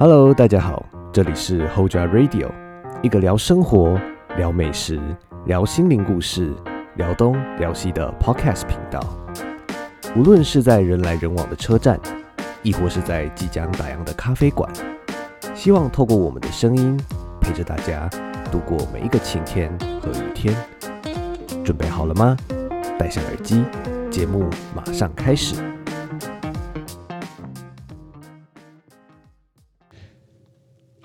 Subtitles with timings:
[0.00, 2.48] Hello，大家好，这里是 Hoja Radio，
[3.02, 4.00] 一个聊生活、
[4.36, 5.00] 聊美食、
[5.46, 6.54] 聊心灵故事、
[6.94, 9.00] 聊东聊西的 Podcast 频道。
[10.14, 11.98] 无论是在人来人往的车站，
[12.62, 14.70] 亦或是在即将打烊的咖啡馆，
[15.52, 16.96] 希望透过我们的声音，
[17.40, 18.08] 陪着大家
[18.52, 19.68] 度过每一个晴天
[20.00, 20.54] 和雨天。
[21.64, 22.36] 准备好了吗？
[22.96, 23.64] 戴上耳机，
[24.12, 25.56] 节目马上开始。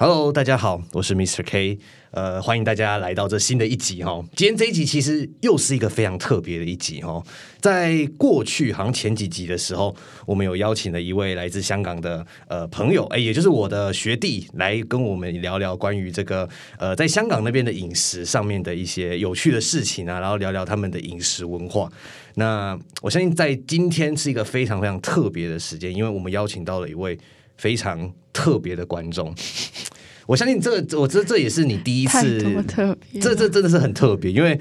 [0.05, 1.41] Hello，大家好，我是 Mr.
[1.45, 1.79] K，
[2.11, 4.21] 呃，欢迎大家来到这新的一集哈。
[4.35, 7.23] 今天这一集其实又是一个非常特别的一集哈。
[7.61, 21.89] 在过去好像前几集的时候，我们有邀请了一位来自香港的呃朋友，哎，也就是我的学弟，来跟我们聊聊关于这个呃在香港那边的饮食上面的一些有趣的事情啊，然后聊聊他们的饮食文化。
[22.35, 27.17] 那我相信在今天是一个非常非常特别的时间，因为我们邀请到了一位
[27.55, 29.33] 非常特别的观众。
[30.25, 34.59] 我相信这个，我这这也是你第一次，特别，这这真的是很特别，因为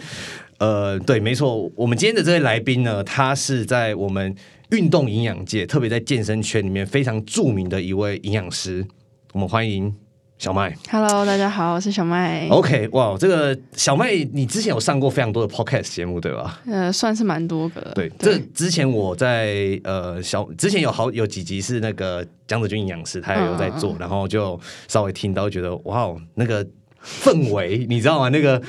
[0.59, 4.34] 呃，对，没错，我们今天的这位来宾呢，他是在我们
[4.70, 8.86] 运动营养界，特别在健身圈里面非常著名的一位营养师，
[9.33, 10.02] 我们欢迎。
[10.43, 12.48] 小麦，Hello，大家好，我是小麦。
[12.48, 16.61] OK，哇，这个小麦，你之前有上过非常多的 Podcast 节目，对吧？
[16.67, 17.81] 呃，算是蛮多个。
[17.95, 26.67] 对，这之前我在呃小之前有好有几集是那个江泽军营养师，他也有在做，然后就稍微听到觉得哇，那个
[27.05, 28.29] 氛围你知道吗？
[28.29, 28.61] 那个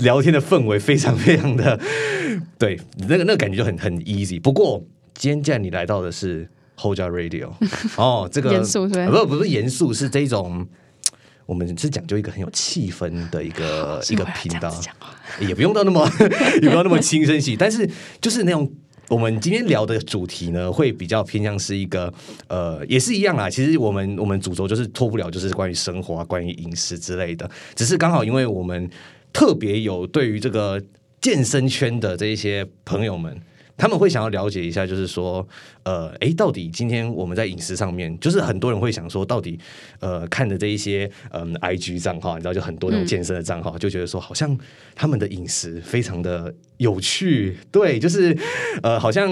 [0.00, 1.80] 聊天的氛围非常非常的
[2.58, 4.38] 对，那个那个感觉就很很 easy。
[4.38, 7.48] 不过今天既然你来到的是 Hold Radio，
[7.96, 10.68] 哦，这个严肃是不不是严肃，是这种。
[11.46, 14.74] 我们是讲究一个很有气氛的一个一个频道，
[15.40, 16.08] 也不用到那么
[16.62, 17.88] 也不要那么轻声细，但是
[18.20, 18.70] 就是那种
[19.08, 22.12] 我们今天聊的主题呢，会比较偏向是一个
[22.48, 23.50] 呃，也是一样啦。
[23.50, 27.50] 其实我们我们主轴就是脱不了，就是关于生活啊，关于饮食之类的。
[27.74, 28.88] 只是刚好因为我们
[29.32, 30.82] 特别有对于这个
[31.20, 33.36] 健身圈的这一些朋友们。
[33.76, 35.46] 他们会想要了解一下，就是说，
[35.82, 39.58] 呃，哎，到底今天我们在饮食上面，就是很多人会想说，到底，
[40.00, 44.56] 呃，看的这一些，嗯，I G 账号，你知道，就很多那种健身的账号，就觉得说，好像
[44.94, 48.36] 他们的饮食非常的有趣，对，就是，
[48.82, 49.28] 呃，好像，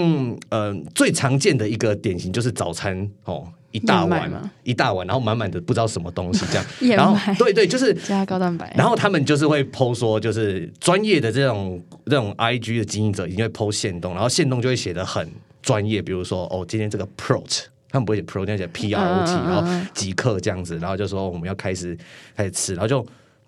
[0.49, 3.47] 呃，最常见的一个典型就是早餐，哦。
[3.73, 4.31] 一大碗，
[4.63, 8.71] 一大碗，然后满满的不知道什么东西这样， 然后对对，就是加高蛋白。
[8.77, 15.27] 然后他们就是会剖说，就是专业的这种这种 I G 的经营者一定会剖线动，然后线动就会写的很
[15.63, 21.97] 专业，比如说哦，今天这个 Prote，他们不会写 Prote，写 P R O T，然后即刻这样子，然后就说我们要开始
[22.37, 23.03] 开始吃，然后就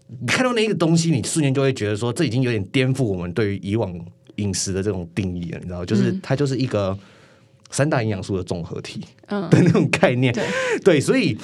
[0.07, 3.93] 你看到那个东西，你瞬间就会觉得说，这已经有点颠覆我们对于以往
[4.37, 6.97] 饮食的这种定义了，你知道，就是它就是一个。
[7.75, 10.33] 三大营养素的综合体的那种概念，
[10.83, 11.37] 对，所以。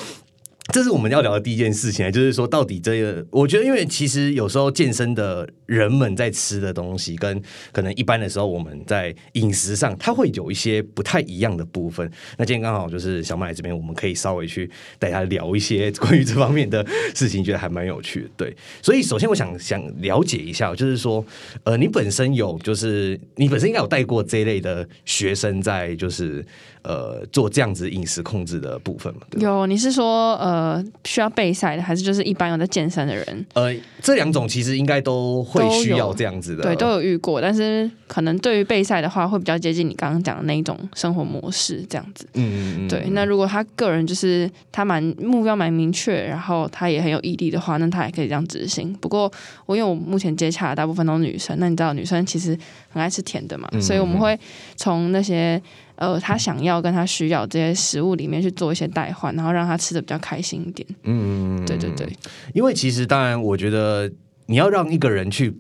[0.71, 12.09] 这是我们要聊的第一件事情就是说，到底这个，我觉得，因为其实有时候健身的人们在吃的东西，跟可能一般的时候我们在饮食上，它会有一些不太一样的部分。
[12.37, 18.29] 那今天刚好就是小麦这边，我们可以稍微去带他聊一些关于这方面的事情，觉得还蛮有趣的。
[18.37, 21.23] 对，所以首先我想想了解一下，就是说，
[21.63, 26.45] 呃，你本身有，就是你本身应该有带过这一类的学生，在就是
[26.83, 29.21] 呃做这样子饮食控制的部分嘛？
[29.37, 30.61] 有，你是说呃？
[30.61, 33.45] 呃，需要备赛的，还是就是一般有在健身的人？
[33.53, 37.41] 呃，这两种其实应该都会需要这样子的，对，都有遇过。
[37.41, 42.27] 但是可能对于备赛的话，会比较接近你刚刚讲的那一种生活模式，这样子。
[42.35, 42.87] 嗯嗯嗯。
[42.87, 48.93] 对，那如果他个人就是他蛮目标蛮明确，然后他也很有毅力的话，那他也可以这样执行。
[49.01, 49.31] 不过
[49.65, 52.57] 我因为我目前接洽的大部分都是女生，那你知道女生其实
[52.89, 54.39] 很爱吃甜的嘛，所以我们会
[54.75, 55.61] 从那些。
[56.01, 60.87] 呃，他想要跟他需要这些食物里面去做一些代换，然后让他吃的比较开心一点。
[61.03, 62.11] 嗯，对对对。
[62.55, 64.11] 因为其实当然，我觉得
[64.47, 65.55] 你要让一个人去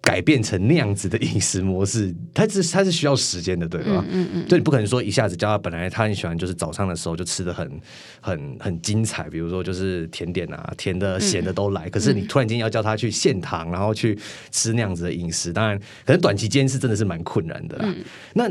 [0.00, 4.04] 改变成那样子的饮食模式，他是他是需要时间的，对吧？
[4.10, 4.48] 嗯嗯。
[4.48, 7.80] 就你不可能说一下子叫他，本来他很喜欢就是早上的时候就吃的很
[8.20, 11.88] 很很精彩，比如说就是甜点啊，甜的、咸的都来。
[11.88, 14.18] 可是你突然间要叫他去限糖，然后去
[14.50, 17.78] 吃那样子的饮食，当然可能短期间是真的是蛮困难的。
[17.80, 17.94] 嗯，
[18.34, 18.50] 那。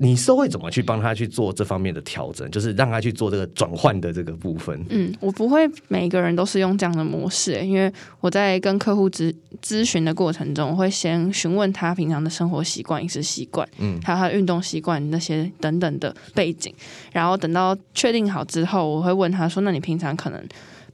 [0.00, 2.48] 你是会怎么去帮他去做这方面的调整？
[2.52, 4.80] 就是让他去做这个转换的这个部分。
[4.90, 16.72] 嗯，我不会每个人都是用这样的模式，因为我在跟客户咨咨询的过程中，我会先询问他平常的生活习惯、饮食习惯，嗯，还有他运动习惯那些等等的背景。
[17.12, 20.40] 然后等到确定好之后，我会问他说：“那你平常可能，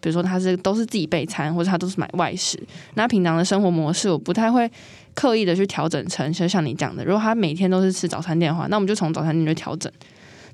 [0.00, 2.58] 比如说他是都是自己备餐，或者他都是买外食？
[2.94, 4.70] 那平常的生活模式，我不太会。”
[5.14, 9.90] 刻意的去调整成，就像你讲的，如果他每天都是吃早餐店的话，那我们就从早餐店就调整。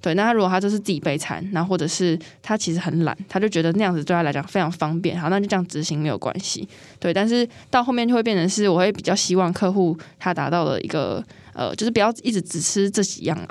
[0.03, 6.67] 对，那他如果他就是自己备餐，那或者是他其实很懒，他就觉得那样子对他来讲非常方便，好，那就这样执行没有关系。
[6.99, 11.23] 对，但是到后面就会变成是，我会比较希望客户他达到了一个
[11.53, 13.49] 呃，就是不要一直只吃这几样啊。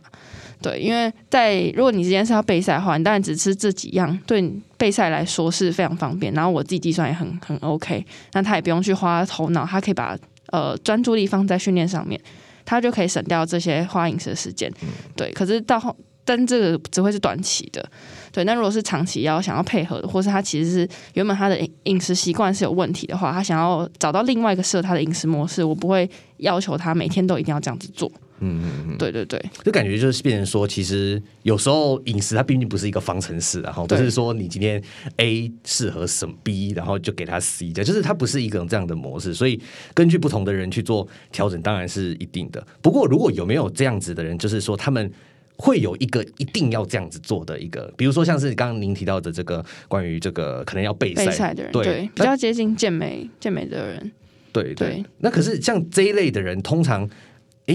[0.61, 6.33] 对，因为在如果你今天是要备赛的话，你当然只吃这几样，对备赛来说是非常方便。
[6.33, 8.03] 然后我自己计算也很很 OK，
[8.33, 10.17] 那他也不用去花头脑，他可以把
[10.51, 12.19] 呃专注力放在训练上面，
[12.65, 14.71] 他就可以省掉这些花饮食的时间。
[15.15, 17.83] 对，可是到后，但这个只会是短期的。
[18.31, 28.11] 对，那如果是长期要想要配合的，或是他其实是原本他的饮食习惯是有问题的话，他想要找到另外一个适合他的饮食模式，我不会要求他每天都一定要这样子做。
[28.41, 34.81] 嗯嗯嗯，对对对，就感觉就是变成说，其实有时候饮食它毕竟不是一个方程式，然后不是说你今天
[35.17, 39.59] A 适合什么 B，然后就给他 C 这样，就是它不是一个这样的模式，所以
[39.93, 42.65] 根据不同的人去做调整，当然是一定的。
[42.81, 45.11] 不过如果有没有这样子的人，就是说他们
[45.57, 54.11] 会有一个一定要这样子做的一个，比如说像是刚刚您提到的这个关于这个可能要备赛的人，对，比较接近健美健美的人，
[54.53, 55.03] 对对。
[55.17, 57.09] 那可是像这一类的人，通常。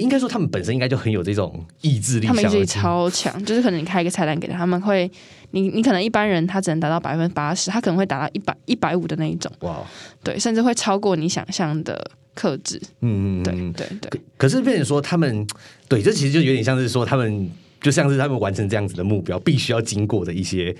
[0.00, 3.44] 应该说，他们本身应该就很有这种意志力，他们意志力超强。
[3.44, 5.10] 就是可能你开一个菜单给他，他们会，
[5.52, 9.50] 你你可能一般人他只能达到百分之八十，他可能会达到一百一百五的那一种。
[9.60, 9.84] 哇，
[10.22, 12.80] 对，甚至会超过你想象的克制。
[13.02, 14.20] 嗯嗯，对对对。
[14.36, 15.46] 可是变成说，他们
[15.88, 17.50] 对，这其实就有点像是说，他们
[17.80, 20.74] 就像是他们完成这样子的目标，必须要经过的一些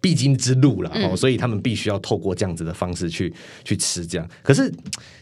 [0.00, 0.90] 必经之路了。
[0.94, 3.34] 哦，所以他们必须要透过这样子的方式去
[3.64, 4.26] 去吃这样。
[4.42, 4.72] 可是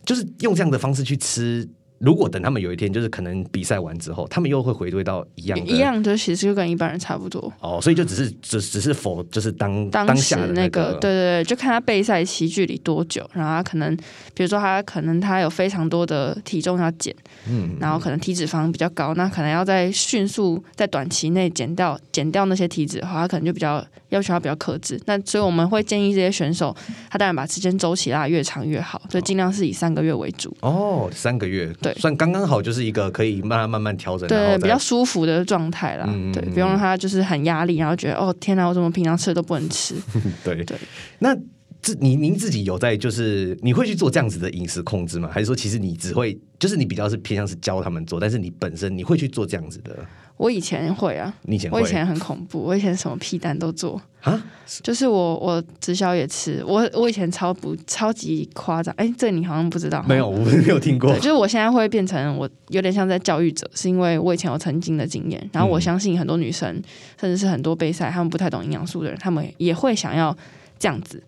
[0.04, 1.68] 就是用这样的方式去吃。
[2.02, 7.52] 如果等他们有一天，就是可能比赛完之后，他们又会回归到一样的，一样的，其实就跟一般人差不多。
[7.60, 13.96] 哦，所以就只是只只是否就是当当时那个，对对对，就看他备赛期距离多久，然后他可能，
[14.34, 17.14] 比如说他可能他有非常多的体重要减，
[17.48, 25.00] 嗯，然后可能体脂肪比较高，那可能要在迅速在短期内减掉减掉那些体脂的话，他可能就比较要求他比较克制。
[25.06, 26.74] 那所以我们会建议这些选手，
[27.08, 30.52] 他当然把时间周期拉越长越好，所以尽量是以三个月为主。
[30.62, 31.91] 哦，三个月，对。
[31.94, 36.04] 算刚刚好，就是一个可以慢慢慢慢调整，对，比较舒服的状态啦。
[36.32, 39.94] 对，不用让他就是很压力，然后觉得哦天哪，我怎么平常吃的都不能吃？
[40.44, 40.76] 对对。
[41.18, 41.36] 那
[41.82, 45.28] 这您您自己有在就是你会去做这样子的饮食控制吗？
[45.32, 49.98] 还是说其实你只会就是你比较是偏向是教他们做，但是你本身你会去做这样子的？
[50.36, 54.42] 我以前会啊，你以前我以前很恐怖，我以前什么屁蛋都做啊，
[54.82, 66.80] 就是我我直销也吃，我我以前超不超级夸张，哎，这你好像不知道，没有，我没有听过，就是我现在会变成我有点像在教育者，是因为我以前有曾经的经验，然后我相信很多女生，
[67.20, 70.36] 甚至是很多备赛，他们不太懂营养素的人，他们也会想要
[70.78, 71.22] 这样子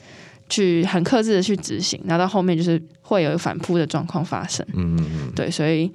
[0.49, 5.91] 去很克制的去执行，然后到后面就是会有反扑的状况发生，嗯嗯嗯，对，所以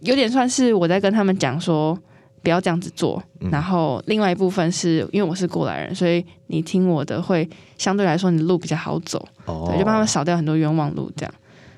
[0.00, 1.98] 有点算是我在跟他们讲说。
[2.42, 3.22] 不要这样子做。
[3.50, 7.48] 然后另外一部分是因为我是过来人，所以你听我的会
[7.78, 11.10] 相对来说你的路比较好走，对，就帮他们少掉很多冤枉路。
[11.16, 11.34] 这样，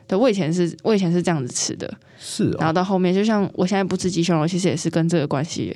[0.08, 1.88] 对我以前是我以前是这样子吃的，
[2.18, 2.50] 是。
[2.58, 5.72] 然后到后面，就像我现在不吃鸡胸肉，其实也是跟这个关系，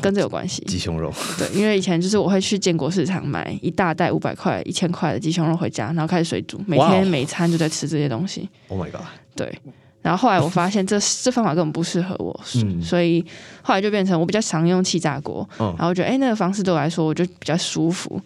[0.00, 0.62] 跟这有关系。
[0.66, 8.48] 鸡胸肉，对，因为以前就是我会去建国市场买一大袋五百块、一千块的鸡胸肉回家，然后开始水煮，每天每餐就在吃这些东西。
[8.68, 9.02] Oh my god！
[9.34, 9.52] 对。
[10.00, 12.40] 然后后来我发现这 这方法根本不适合我，
[12.82, 13.24] 所以
[13.62, 15.46] 后来就变成我比较常用气炸锅。
[15.58, 18.20] 然后我觉得，哎，那个方式对我来说，我就比较舒服。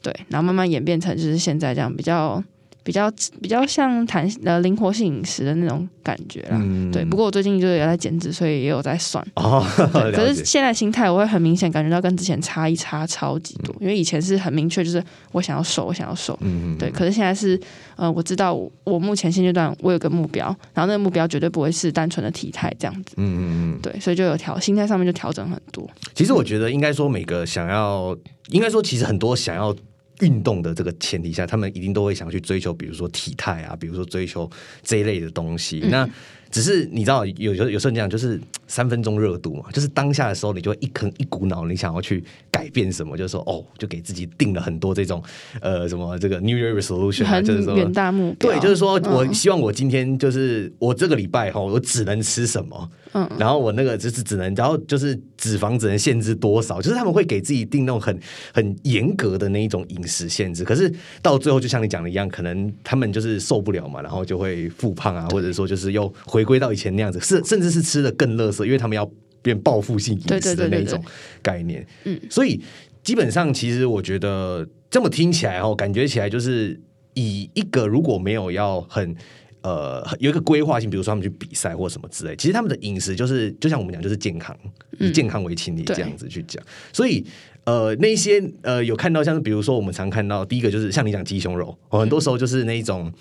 [0.00, 2.42] 对，然后慢慢演变成就是现在这样比较。
[2.86, 3.10] 比较
[3.42, 6.56] 比较像弹呃灵活性饮食的那种感觉啦，
[6.92, 7.04] 对。
[7.04, 9.26] 不过我最近就是有在减脂，所以也有在算。
[9.34, 9.66] 哦，
[10.14, 15.02] 可是现在心态我会很明显感觉到跟之前差异差超级多，因为以前是很明确，就是
[15.32, 16.38] 我想要瘦，我想要瘦。
[16.42, 16.78] 嗯嗯。
[16.78, 17.60] 对，可是现在是
[17.96, 23.14] 呃，我知道我目前现阶段我有个目标，然后那个目标绝对不会是单纯的体态这样子。
[23.16, 23.78] 嗯嗯嗯。
[23.82, 25.84] 对，所以就有调心态上面就调整很多。
[26.14, 28.16] 其实我觉得应该说每个想要，
[28.50, 29.74] 应该说其实很多想要。
[30.20, 34.50] 运动的这个前提下，他们一定都会想去追求，比如说体态啊，比如说追求
[34.82, 35.80] 这一类的东西。
[35.90, 36.08] 那
[36.50, 45.22] 只是你知道，有有有时候你讲，就是三分钟热度嘛，就是当下的时候，你就会一坑一股脑，你想要去改变什么，就是说哦，就给自己定了很多这种
[45.60, 48.50] 呃什么这个 New Year Resolution，就是说远大目标。
[48.50, 52.90] 对，就是说我希望我今天就是我这个礼拜哈，我只能吃什么。
[53.12, 58.18] 嗯，然后我那个就是只能，然后就是脂肪只能限制多少，就是他们会给自己定那种很
[58.52, 60.64] 很严格的那一种饮食限制。
[60.64, 60.92] 可是
[61.22, 69.08] 到最后，就像你讲的一样，可能他们就是受不了嘛，然后就会复胖啊，或者说就是又回归到以前那样子，是甚至是吃的更乐色，因为他们要
[69.42, 71.02] 变报复性饮食的那种
[71.42, 71.86] 概念。
[72.04, 72.60] 嗯，所以
[73.02, 76.80] 基本上其实我觉得这么听起来哦，感觉起来就是
[77.14, 79.14] 以一个如果没有要很。
[79.62, 84.56] 呃有一个规划性，比如说他们去比赛或什么之类，其实他们的饮食就是就像我们讲，就是健康，
[85.00, 86.62] 以健康为前提这样子去讲。
[86.92, 87.26] 所以
[87.64, 93.06] 呃，那些呃有看到像是比如说我们常看到第一个就是像你讲鸡胸肉，很多时候就是那一种。
[93.06, 93.12] 好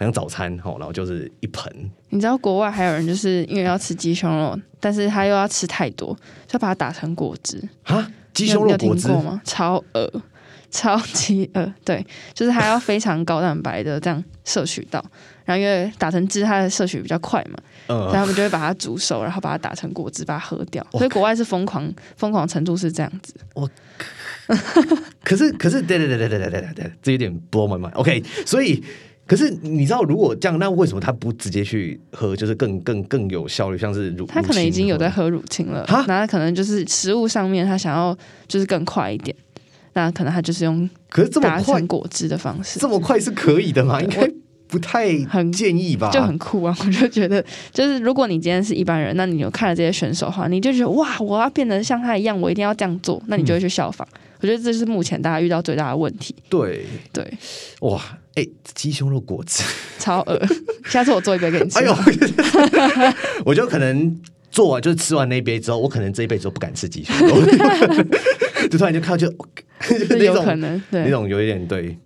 [0.00, 1.72] 像早餐哦，然后就是一盆。
[2.08, 8.10] 你知道国外还有人就是因为要吃鸡胸肉，但是他又要吃太多，就把它打成果汁啊？
[8.32, 9.40] 鸡胸肉果汁吗？
[9.44, 10.22] 超恶，
[10.70, 11.72] 超级恶。
[11.84, 15.04] 对，就是他要非常高蛋白的这样摄取到，
[15.44, 20.84] 然后因为打成汁，它的摄取比较快嘛，所以他们就会把它煮熟，然后把它打成果汁，把它喝掉。
[20.90, 23.34] 所以国外是疯狂疯狂程度是这样子。
[23.54, 23.70] 我，
[25.22, 27.94] 可是可是，对对对对对对对对，这有点 blow my mind。
[27.94, 28.82] OK，所以。
[29.26, 34.26] 可是你知道，如果这样，那为什么他不直接去喝，就是更更更有效率，像是乳？
[34.26, 38.16] 他可能已经有在喝乳清了，那可能就是食物上面他想要
[38.46, 39.34] 就是更快一点，
[39.94, 44.00] 那可能他就是用可是这么快果汁的方式，这么快是可以的吗？
[44.00, 44.30] 应该
[44.66, 46.10] 不太很建议吧？
[46.10, 46.76] 就很酷啊！
[46.84, 54.06] 我就觉得，就是如果你今天是一般人，那你有看了这些选手的话，你就觉得哇，我要变得像他一样，我一定要这样做，那你就会去效仿。
[54.40, 56.34] 我觉得这是目前大家遇到最大的问题。
[56.50, 57.32] 对对，
[57.80, 58.02] 哇，
[58.34, 59.62] 哎，鸡胸肉果汁
[59.98, 60.40] 超恶，
[60.86, 61.78] 下次我做一杯给你吃。
[61.78, 61.94] 哎呦，
[63.44, 67.36] 我就可能做完就是吃完那一杯之后，我可能这一辈子都不敢吃鸡胸肉，
[68.70, 69.32] 就突然就看到就
[70.10, 71.96] 那种可能那种有一点对，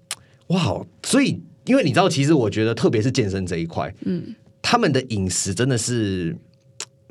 [0.49, 6.37] 哇，所以因为你知道，其实我觉得特别是健身这一块，嗯，他们的饮食真的是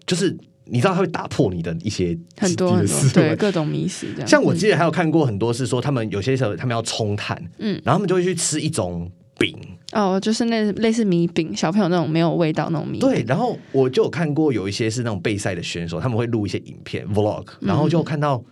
[0.05, 0.37] 就是。
[0.69, 4.27] 你知道他会打破你的一些很多很多对各种迷思这样。
[4.27, 9.09] 像我记得还有看过很多是说他们有些时候他们要冲碳，嗯，然后他们就会去吃一种
[9.39, 9.55] 饼
[9.93, 12.99] 哦，就是那类似米饼，小朋友那种没有味道那种米。
[12.99, 18.43] 对，然后我就有看过有一些是那种备赛的选手，他们会录一些影片 vlog，然后就看到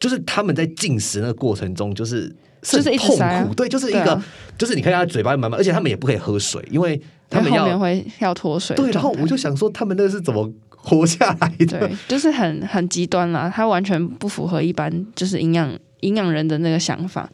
[0.00, 3.16] 就是他们在进食那个过程中就是就是痛
[3.46, 4.20] 苦，对，就是一个
[4.56, 8.74] 就是你看他嘴巴满满，而且他们也不可以喝水，因为他们要会要脱水。
[8.74, 10.50] 对，然后我就想说他们那是怎么？
[10.88, 17.28] 活下来的，对，就是很很极端啦，他完全不符合一般就是营养营养人的那个想法。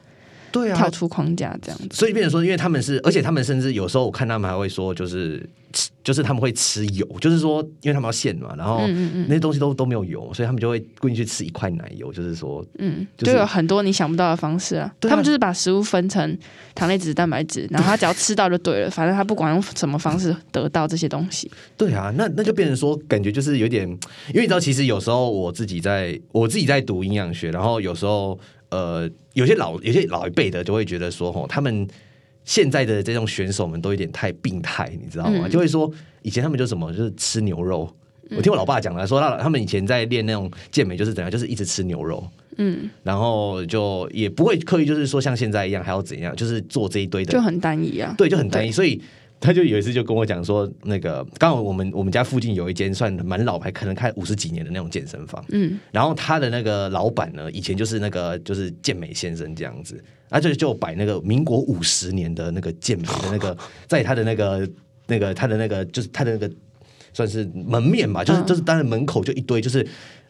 [0.54, 8.86] 对啊，跳出框架这样子，所以变成说，因为他们是，而且他们甚至有时候我看他们还会说，就是吃，就是他们会吃油，就是说，因为他们要限嘛，然后
[9.26, 14.94] 那些东西都都没有油，所以他们就会故意去吃一块奶油，就是说，嗯，就有很多你想不到的方式啊。
[15.00, 16.38] 他们就是把食物分成
[16.72, 21.50] 糖类质、蛋白质，然后他只要 吃到就对了，反正他不管用什么方式得到这些东西。
[21.76, 23.88] 对啊，那那就变成说，感觉就是有点，
[24.28, 28.38] 因为你知道，其实有时候我自己在我自己在读营养学，然后有时候。
[28.74, 31.86] 呃，有些老有些老一辈的就会觉得说，吼，他们
[32.44, 35.48] 现在的这种选手们都有点太病态，你知道吗？
[35.48, 35.88] 就会说
[36.22, 37.88] 以前他们就什么就是吃牛肉，
[38.36, 42.26] 我听我老爸讲了，说他他们以前在练那种健美就是怎样，就是一直吃牛肉，
[42.56, 49.00] 嗯，然后就也不会刻意就是说像现在一样还要怎样，就是做这一堆的就很单一啊，对，就很单一，所以。
[49.44, 55.44] 他就有一次就跟我讲说，那个刚好我们我们家附近有一间算蛮老牌，可能开五十几年的那种健身房。
[55.50, 63.54] 嗯，然后他的那个老板呢，以前就是那个就是健美先生这样子，他就就摆那个民国五十年的那个健美的那个，
[63.86, 64.66] 在他的那个
[65.06, 66.50] 那个他的那个就是他的那个
[67.12, 69.86] 算是门面嘛，就是就是当然门口就一堆就是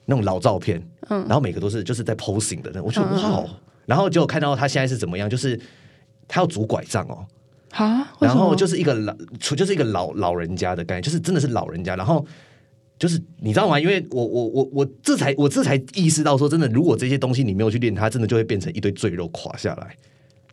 [0.07, 3.45] 那种老照片，嗯，然后每个都是就是在 posing 的那，我觉得哇，
[3.87, 5.59] 然后就看到他现在是怎么样，就是
[6.27, 7.25] 他要拄拐杖哦。
[7.75, 11.97] 啊，然后就是一个老，就是一个老老人家的概念，就是真的是老人家。
[11.97, 12.25] 然后
[12.99, 13.81] 就是你知道吗？
[13.81, 19.97] 因为我我我我这才我这才意识到说，真的，如果这些东西你没有去练，它真的就会变成一堆赘肉垮下来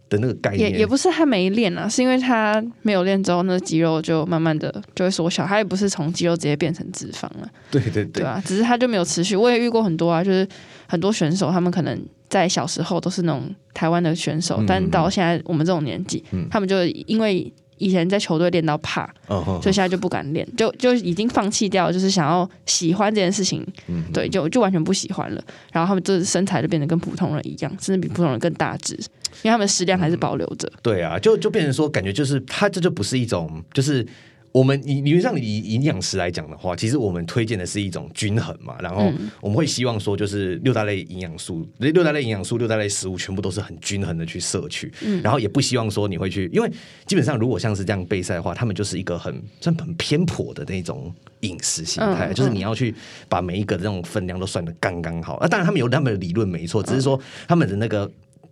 [0.10, 0.72] 的那个概念。
[0.72, 5.46] 也也不是他没练啊，是因为他没有练之后，那肌肉就慢慢的就会缩小。
[5.46, 7.48] 他也不是从肌肉直接变成脂肪了。
[7.70, 9.36] 对对对，对啊，只是他就没有持续。
[9.36, 10.48] 我也遇过很多啊，就是
[10.88, 12.04] 很多选手，他们可能。
[12.32, 23.68] 在小时候都是那种台湾的选手，但到现在我们这种年纪，他们就因为以前在球队练到怕，所以现在就不敢练，就就已经放弃掉，就是想要喜欢这件事情，
[24.14, 25.44] 对，就就完全不喜欢了。
[25.74, 28.94] 然后他们就是身材就变得跟普通人一样，甚至比普通人更大只，
[29.42, 30.72] 因为他们食量还是保留着。
[30.82, 34.08] 对啊，就就变成说，感觉就是他这就不是一种就是。
[34.52, 44.92] 我们理理论上以营养师来讲的话，其实我们推荐的是一种均衡嘛，然后我们会希望说，就是六大类营养素，六大类营养素、六大类食物全部都是很均衡的去摄取，
[45.24, 46.70] 然后也不希望说你会去，因为
[47.06, 52.94] 基本上如果像是这样备赛的话，他们就是一个很算很偏颇的那种饮食形态，就是你要去
[53.30, 55.36] 把每一个这种分量都算的刚刚好。
[55.36, 58.12] 啊，当然他们有他们的理论没错，只是说他们的那个。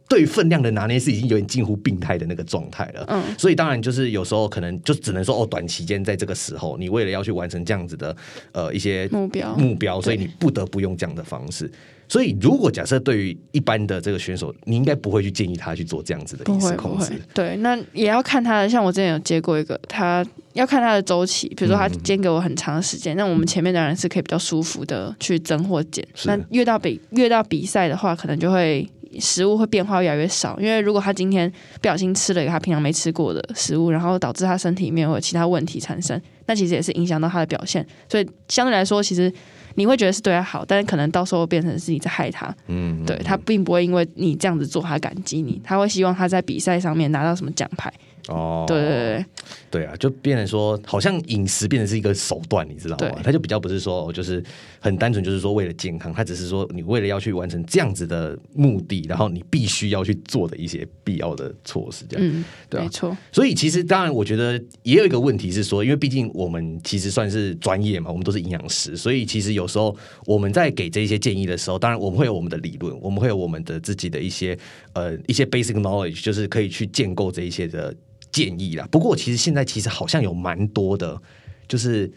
[0.10, 8.16] 对分量的拿捏是已经有点近乎病态的那个状态了，嗯，所以当然就是有时候可能就只能说哦，短期间在这个时候，你为了要去完成这样子的
[8.52, 11.72] 呃一些目标目标，所以你不得不用这样的方式。
[12.08, 17.14] 所以如果假设对于一般的这个选手，你应该不会去建议他去做这样子的饮食控制。
[17.36, 18.68] 对，那也要看他的。
[18.68, 21.48] 像我之前有接过一个，他要看他的周期。
[21.50, 26.04] 比如说他煎给我很长的时间，那我们前面当然是可以比较舒服的去增或减。
[26.26, 28.90] 那越到比越到比赛的话，可能就会
[29.20, 30.60] 食物会变化越来越少。
[30.60, 31.50] 因为如果他今天
[31.82, 37.86] 不小心吃了一个他平常没吃过的食物，然后导致他身体里面有其他问题产生，那其实也是影响到他的表现。
[38.10, 39.32] 所以相对来说，其实。
[39.76, 42.54] 你会觉得是对他好，但是可能到时候变成是你在害他。
[42.68, 47.94] 嗯，对他并不会因为你这样子做，他感激你，他会希望他在比赛上面拿到什么奖牌。
[48.30, 49.26] 哦，对对对，
[49.72, 53.20] 对啊，就变成说，好像饮食变成是一个手段，你知道吗？
[53.24, 54.44] 它就比较不是说，就是
[54.80, 63.16] 很单纯，就是说为了健康，它只是说你为了要去完成这样子的目的，然后你必须要去做的一些必要的措施，这样，嗯，对，没错。
[63.32, 69.96] 所以其实当然，我觉得也有一个问题是说，因为毕竟我们其实算是专业嘛，我们都是营养师，所以其实有时候
[70.26, 74.58] 我们在给这些建议的时候，当然我们会有我们的理论，我们会有我们的自己的一些
[74.94, 77.96] 呃一些 basic knowledge，就是可以去建构这一些的。
[78.32, 81.20] 建议啦，不过其实现在其实好像有蛮多的，
[81.68, 82.12] 就是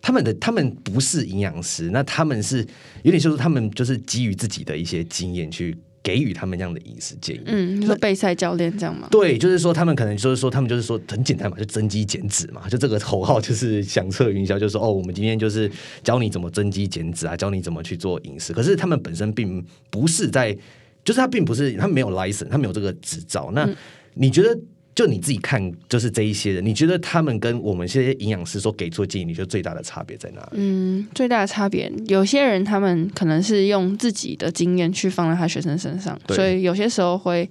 [0.00, 2.58] 他们的他们不是营养师，那他们是
[3.02, 7.42] 有点就是他们就是基于自己的一些经验去给予他们这样的饮食建议。
[7.46, 9.08] 嗯，你说备赛教练这样吗？
[9.10, 15.68] 对，就是说他们可能就是说他们就是说很简单嘛，就增肌减脂嘛，就这个口号就是响彻云霄，就是说哦，我们今天就是
[16.04, 18.52] 教你怎么增肌减脂啊，教你怎么去做饮食。
[18.52, 20.56] 可是他们本身并不是在，
[21.02, 23.50] 就是他并不是他没有 license，他没有这个执照。
[23.52, 23.68] 那
[24.14, 24.56] 你觉得？
[24.96, 30.52] 就你自己看，就是这一些人，你觉得他们跟我们这些营养师所给出的建议，你觉得最大的差别在哪里？
[30.52, 37.46] 嗯，最大的差别，有些人他们可能是用自己的经验去放在他学生身上，所以有些时候会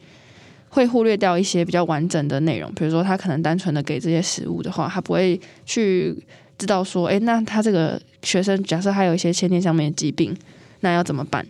[0.69, 2.73] 会忽略掉一些比较完整的内容。
[2.73, 6.17] 比如说，他可能单纯的给这些食物的话，他不会去
[6.57, 10.35] 知道说，哎，那他这个学生假设他有一些先天上面的疾病，
[10.79, 11.45] 那要怎么办？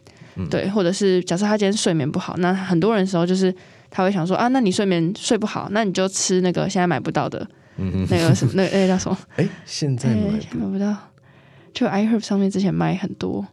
[0.50, 3.56] 对，或者是假设他今天睡眠不好，那很多人时候就是。
[3.96, 7.48] 他会想说啊，那你睡眠睡不好，那你就吃那个现在买不到的，
[7.78, 9.18] 那个什么，那那叫什么？
[9.38, 10.94] 哎，现在买买不到，
[11.74, 13.46] 就 iHerb 上面之前卖很多，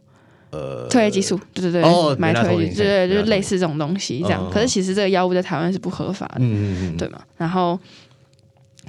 [0.49, 4.49] 呃，褪黑激素，对对对，买褪黑激素，对对，就是类似这种东西这样。
[4.51, 7.21] 可是其实这个药物在台湾是不合法的，嗯嗯对嘛？
[7.37, 7.79] 然后。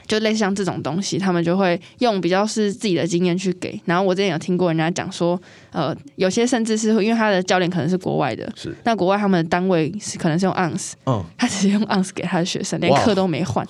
[0.06, 3.80] 就类似像这种东西，他们就会用比较是自己的经验去给。
[3.86, 5.40] 然后我之前有听过人家讲说，
[5.72, 13.66] 呃，有些甚至是因为他的教练可能是国外的，是那国外他们的单位是可能是用盎司，嗯，他直接用 ounce 给他的学生，连课都没换。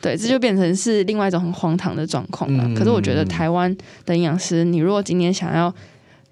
[0.00, 2.74] 对，这就变成是另外一种很荒唐的状况了。
[2.74, 5.74] 可是我觉得台湾的营养师，你如果今天想要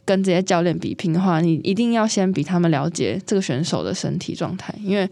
[0.04, 5.06] 跟这些教练比拼的话，你一定要先比他们了解这个选手的身体状态，因为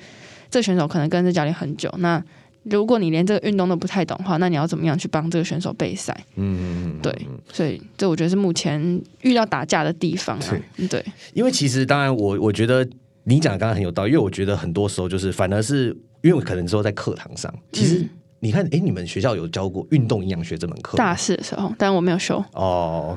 [0.48, 2.22] 这个选手可能跟这教练很久，那。
[2.64, 6.16] 如果你连这个运动都不太懂的话，那你要怎么样去帮这个选手备赛？
[6.36, 7.14] 嗯，对，
[7.52, 10.56] 所以这我觉得是目前遇到打架的地方啊。
[10.88, 12.86] 对，因为其实当然，我我觉得
[13.24, 18.08] 你讲的刚刚很有道理，因为我觉得很多时候就是反而是因为可能说在课堂上，其实
[18.40, 20.96] 你看，哎，你们学校有教过运动营养学这门课？
[20.96, 22.42] 大四的时候，但我没有修。
[22.52, 23.16] 哦，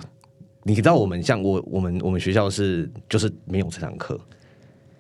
[0.64, 4.20] 你知道我们像我我们我们学校是就是没有这堂课。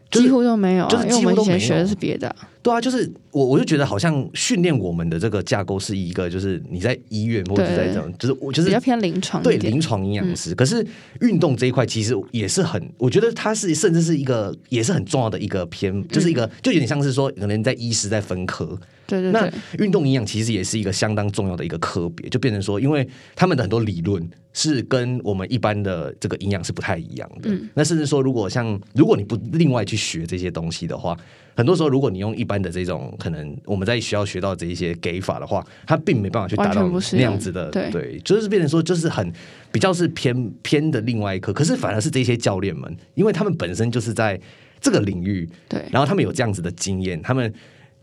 [0.09, 2.33] 几乎都没有，就是因为我们以前学的是别的。
[2.67, 10.53] 对啊，就是我我就觉得好像训练我们的这个架构是一个，就是你在医院或者在这种，就是我就是比较偏临床，对临床营养师。
[10.53, 10.85] 可是
[11.21, 18.77] 运动这一块其实也是很，我觉得它是甚至是一个也是很重要的一个偏，就是一个就有点像是说可能在医师在分科。
[19.07, 19.49] 对对，那
[19.79, 27.49] 运动营养其实也是一个相当重要的一个科别，就变成说，因为他们的很多理论是跟我们一般的这个营养是不太一样的。
[27.73, 31.17] 那甚至说，如果像如果你不另外去学这些东西的话，
[31.57, 37.71] 很多时候如果你用一般的这种可能我们在学校学到这一些给法的话，它并没办法去达到那样子的。
[37.71, 39.33] 对，就是变成说，就是很
[39.71, 41.51] 比较是偏偏的另外一科。
[41.51, 44.39] 可是反而是这些教练们，因为他们本身就是在
[44.79, 47.51] 这个领域，对，然后他们有这样子的经验，他们。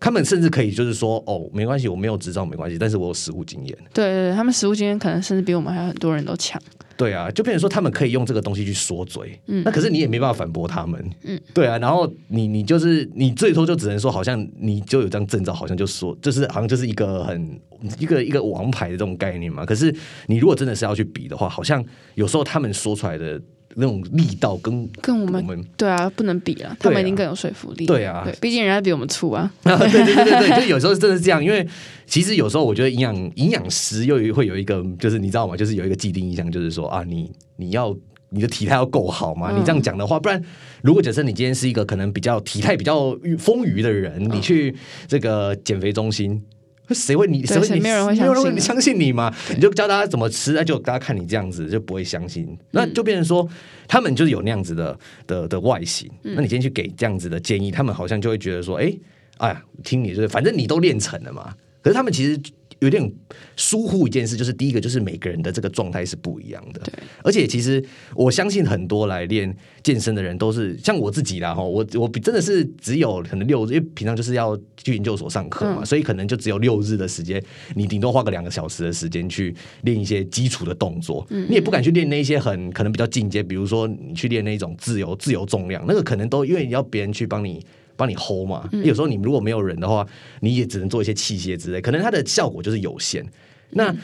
[0.00, 3.78] 他们甚至可以就是说，哦，没关系，我没有执照没关系，但是我有实务经验。
[3.94, 6.60] 对对，他们实务经验可能甚至比我们还有很多人都强。
[6.96, 17.61] 对啊，就变成说他们可以用这个东西去说嘴，嗯，那可是你也没办法反驳他们，嗯，对啊，然后你你就是你最多就只能说，好像你就有这张证照，好像就说就是好像就是一个很
[17.98, 19.66] 一个一个王牌的这种概念嘛。
[19.66, 19.94] 可是
[20.26, 23.40] 你如果真的是要去比的话，好像有时候他们说出来的。
[23.76, 27.87] 那种力道跟跟我们对啊，不能比啊，他们一定更有说服力。
[27.87, 29.50] 对啊，毕竟人家比我们粗啊。
[29.62, 31.66] 对对对对对，就 有时候真的是这样，因为
[32.06, 35.56] 其实有时候我觉得营养营养师又会有一个，就是你知道吗？
[35.56, 37.96] 就是有一个既定印象，就是说啊，你你要
[38.30, 39.50] 你的体态要够好嘛。
[39.56, 40.42] 你这样讲的话，不然
[40.82, 44.74] 如果假设你今天是一个可能比较体态比较丰腴的人，你去
[45.06, 46.42] 这个减肥中心。
[46.90, 49.35] 谁会你谁会你没有人会相信相信你吗？
[49.55, 53.49] 你就教大家怎么吃，那就大家看你这样子就不会相信，那就变成说
[53.87, 58.92] 他们就是有那样子的的的外形，那你今天去给这样子的建议，他们好像就会觉得说，哎，
[59.38, 61.55] 哎呀，听你就是反正你都练成了嘛。
[61.81, 62.40] 可是他们其实。
[62.80, 63.12] 有点
[63.56, 66.80] 疏忽一件事，就是第一个就是每个人的这个状态是不一样的。
[66.80, 67.82] 对，而且其实
[68.14, 77.42] 我相信很多来练健身的人都是像我自己啦哈，我我真的是只有可能六日，因为平常就是要去研究所上课嘛，所以可能就只有六日的时间，
[77.74, 87.64] 你顶多花个两个小时的时间去练一些基础的动作，你也不敢去练那些很可能比较进阶，比如说你去练那种自由自由重量，那个可能都因为你要别人去帮你。
[87.96, 90.07] 帮你 hold 嘛，有时候你如果没有人的话，
[90.40, 93.24] 你也只能做一些器械之类，可能它的效果就是有限。
[93.70, 93.94] 那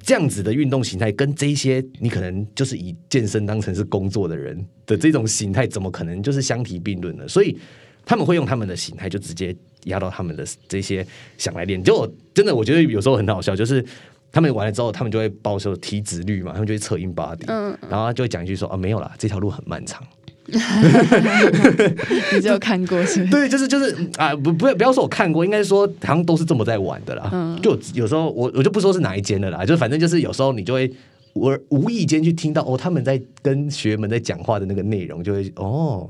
[0.00, 7.28] 这样子的运动形态跟这些你可能就是以健身当成是工作的人的这种形态，怎么可能就是相提并论呢？
[7.28, 7.56] 所以
[8.04, 11.06] 他们会用他们的形态就直接压到他们的这些
[11.38, 11.82] 想来练。
[11.82, 13.84] 就真的我觉得有时候很好笑，就是
[14.32, 20.02] 他们完了之后，他们就会报说体脂率嘛，他们就会测 in body，嗯，然后就会讲一句说啊没有啦，这条路很漫长。
[22.34, 23.24] 你只有看过是？
[23.32, 27.30] 对，就是就是啊，不不不要说我看过，应该说好像都是这么在玩的啦。
[27.32, 30.92] 嗯，就有时候我我就不说是哪一间的啦，就反正就是有时候你就会
[31.32, 36.08] 我无意间去听到哦，他们在跟学员们在讲话的那个内容，就会哦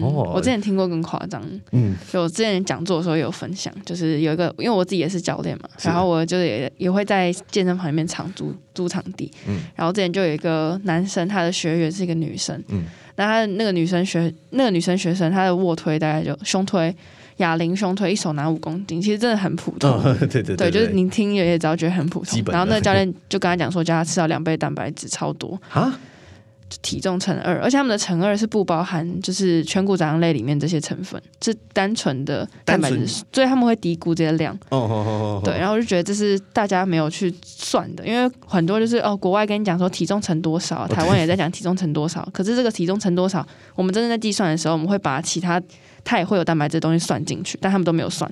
[0.00, 12.84] 哦，我之前听过更夸张，嗯，就我之前讲座的时候有分享，就是有一个因为我自己也是教练嘛，然后我就也也会在健身房里面场租租场地，嗯，然后之前就有一个男生，他的学员是一个女生，嗯。
[13.16, 16.94] 那他那个女生学那个女生学生，她的卧推大概就胸推
[17.38, 20.02] 哑铃胸推，一手拿五公斤，其实真的很普通。
[20.30, 22.42] 对对对，就是您听也也知道，觉得很普通。
[22.52, 25.98] 然后那个教练就跟他讲说，叫他吃到两倍蛋白质，超多啊。
[26.82, 34.54] 体重乘二，而且他们的乘二是不包含就是全谷杂粮类里面这些成分，是单纯的蛋白质，所以他们会低估这些量。
[34.70, 45.62] 哦哦哦对，然后我就觉得这是大家没有去算的，因为很多就是哦，国外跟你讲说体重乘多少，台湾也在讲体重乘多少，可是这个体重乘多少，我们真正在计算的时候，我们会把其他
[46.02, 48.30] 它也会有蛋白质的东西算进去，但他们都没有算，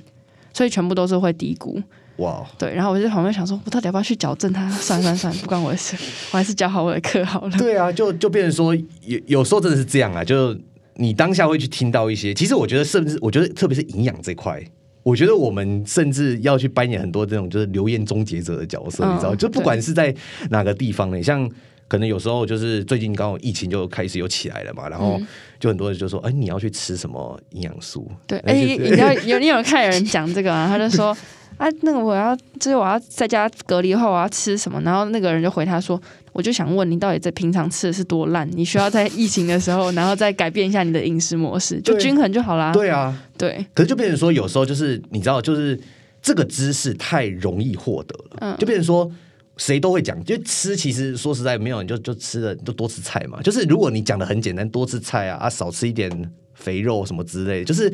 [0.53, 1.81] 所以全部都是会低估。
[2.17, 4.69] 哇，对，然后我就在旁边想说，我到底要不要去矫正他？
[4.77, 5.95] 算算算，不关我的事，
[6.31, 7.57] 我还是教好我的课好了。
[7.57, 10.55] 对啊，就就变成说，有有时候真的是这样啊，就
[10.95, 14.63] 你当下会去听到一些，其实我觉得，甚至我觉得，特别是营养这块，
[15.01, 20.13] 我觉得我们甚至要去扮演很多这种就是流言终结者的角色，你知道，就不管是在
[20.51, 21.49] 哪个地方呢，像
[21.87, 25.19] 可能有时候就是最近刚好疫情就开始又起来了嘛，然后
[25.59, 28.07] 就很多人就说，哎，你要去吃什么营养素？
[28.27, 31.17] 对，哎，你知道有你有看有人讲这个啊，他就说。
[31.63, 34.81] 啊，那个我要就是我要在家隔离后我要吃什么？
[34.81, 36.01] 然后那个人就回他说
[36.33, 38.45] ：“我就想问你，到底在平常吃的是多烂？
[38.51, 43.65] 你需要在疫情的时候，然后再改变一下你的饮食模式，就均衡就好啦。”对啊，对。
[43.73, 45.79] 可是就变成说，有时候就是你知道，就是
[46.21, 49.09] 这个知识太容易获得了，嗯，就变成说
[49.55, 53.41] 谁都会讲，就吃其实说实在没有，你就就吃的就多吃菜嘛。
[53.41, 56.11] 就是如果你讲的很简单，多吃菜啊啊，少吃一点
[56.53, 57.93] 肥肉什么之类，就是。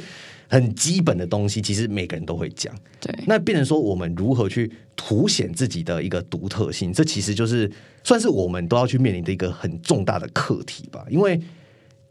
[0.51, 2.75] 很基本的东西，其实每个人都会讲。
[2.99, 6.91] 对，那变成说，我们如何去凸显自己的一个独特性？
[6.91, 7.71] 这其实就是
[8.03, 11.05] 算是我们都要去面临的一个很重大的课题吧。
[11.07, 11.39] 因为，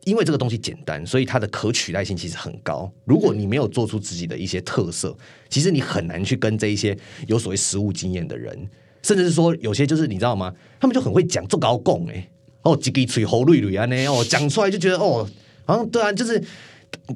[0.05, 2.89] 因为这个东西简单，所以它的可取代性其实很高。
[3.05, 5.17] 如果你没有做出自己的一些特色，
[5.51, 6.97] 其实你很难去跟这一些
[7.27, 8.57] 有所谓实物经验的人，
[9.03, 10.55] 甚至是说有些就是你知道吗？
[10.79, 12.29] 他们就很会讲做高供哎
[12.63, 15.29] 哦，几个吹喉绿绿啊那哦，讲出来就觉得哦，
[15.65, 16.41] 好像对啊，就是。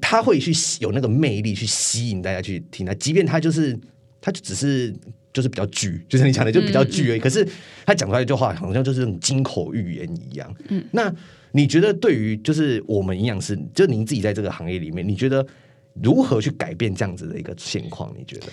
[0.01, 3.79] 他会去有那个魅力去吸引大家去听他，即便他就是
[4.21, 4.95] 他就只是
[5.33, 7.19] 就是比较巨，就像你讲的就比较剧而已。
[7.19, 7.47] 可是
[7.85, 10.55] 他讲出来一句话，好像就是那种金口玉言一样。
[10.69, 11.15] 嗯，那
[11.53, 15.47] 你觉得对于就是我们营养师，就您自己在这个行业里面，你觉得
[16.03, 18.15] 如何去改变这样子的一个现况？
[18.17, 18.47] 你觉得？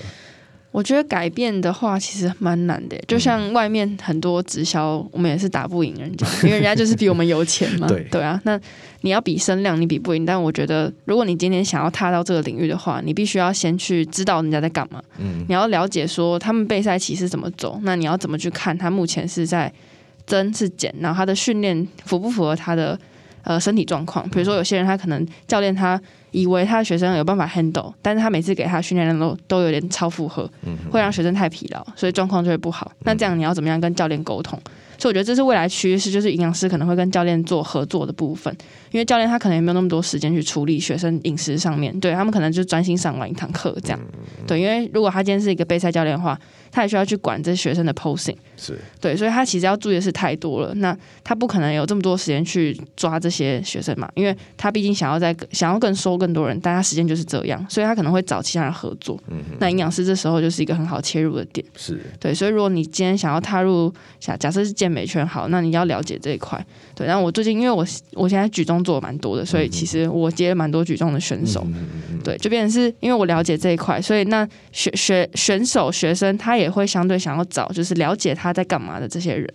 [0.71, 2.95] 我觉得改变的话，其实蛮难的。
[3.08, 7.88] 就像外面很多直销，我们也是打不赢人家， 因为人家就是比我们有钱嘛。
[7.88, 8.60] 对对啊，那
[9.01, 10.23] 你要比声量，你比不赢。
[10.25, 15.01] 但我觉得，如果你今天想要踏到这个领域的话，你必须要先去知道人家在干嘛。
[15.17, 19.73] 嗯，你要了解说他们备赛期是怎么走，那你要怎么去看他目前是在
[20.27, 22.97] 增是减，然后他的训练符不符合他的
[23.50, 24.30] 呃身体状况。
[24.30, 26.00] 比如说有些人他可能教练他。
[26.32, 30.48] 以为他的学生有办法 handle，但是他每次给他训练量都都有点超负荷，
[30.92, 32.92] 会让学生太疲劳，所以状况就会不好。
[33.00, 34.62] 那这样你要怎么样跟教练沟通？
[35.00, 38.56] 所以我觉得这是未来趋势，就是营养师可能会跟教练做合作的部分，
[38.92, 44.00] 因为教练他可能也没有那么多时间去处理学生饮食上面，对他们可能就专心上完一堂课这样。
[44.46, 46.38] 对，因为如果他今天是一个备赛教练的话，
[46.72, 50.74] 他也需要去管这学生的 posing，是对，所以他其实要注意的事太多了。
[50.76, 59.20] 那他不可能有这么多时间去抓这些学生嘛，因为他毕竟想要在想要更收更多人，但他时间就是这样，所以他可能会找其他人合作。
[59.30, 61.66] 嗯那营养师这时候就是一个很好切入的点。
[61.76, 66.63] 是对，所以如果你今天想要踏入假假设是健美圈，好，那你要了解这一块。
[66.95, 71.65] 对，然后我最近因为我我现在举重做的蛮多的，所以其实我接了蛮多举重的选手。
[72.23, 79.47] 对，就变成是因为我了解这一块，所以那学学选手学生他也会相对想要找就是了解他在干嘛的这些人。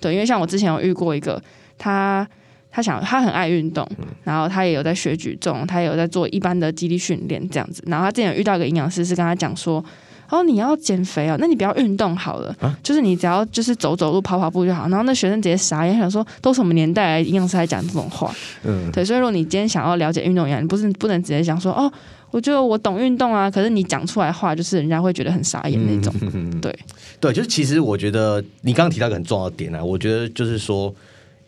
[0.00, 1.40] 对，因为像我之前有遇过一个，
[1.78, 2.28] 他
[2.70, 3.86] 他想他很爱运动，
[4.24, 7.82] 然后他也有在学举重，他也有在做一般的肌力训练这样子。
[7.86, 9.84] 然后他之前有遇到一个营养师，是跟他讲说
[10.32, 19.04] ：“哦，你要减肥哦，那你不要运动好了，就是你只要就是走走路、跑跑步就好。”然后那学生直接傻眼，想说：“都什么年代，营养师还讲这种话？”嗯，对。
[19.04, 21.92] 所以如果你今天想要了解运动营养，你不是不能直接讲说：“哦，
[22.30, 26.60] 我觉得我懂运动啊。”可是你讲出来话，就是人家会觉得很傻眼那种。
[26.62, 26.74] 对。
[27.20, 30.92] 对，就是其实我觉得你刚刚提到一个很重要的点啊，我觉得就是说，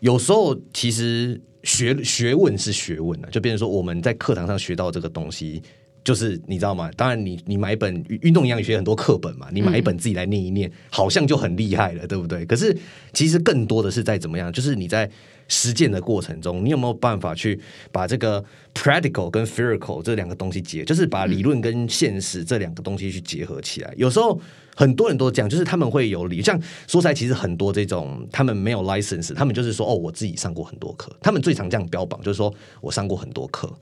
[0.01, 5.61] 有时候其实学学问是学问啊，就变成说我们在课堂上学到这个东西，
[6.05, 6.89] 就是你知道吗？
[6.95, 12.45] 当然，你你买一本运动营养学很多课本嘛，你买一本自己来念一念，好像就很厉害了，对不对？
[12.45, 12.73] 可是
[13.11, 15.09] 其实更多的是在怎么样，就是你在
[15.47, 17.59] 实践的过程中，你有没有办法去
[17.91, 18.41] 把这个
[18.73, 24.39] practical 跟 f e r i c a l 这两个东西结，就是把理论跟现实这两个东西去结合起来，有时候。
[24.77, 33.73] 很多人都这样，就是他们会有理，像说起来，其实很多这种他们没有 license，他们就是说哦，我自己上过很多课，他们最常这样标榜，就是说我上过很多课，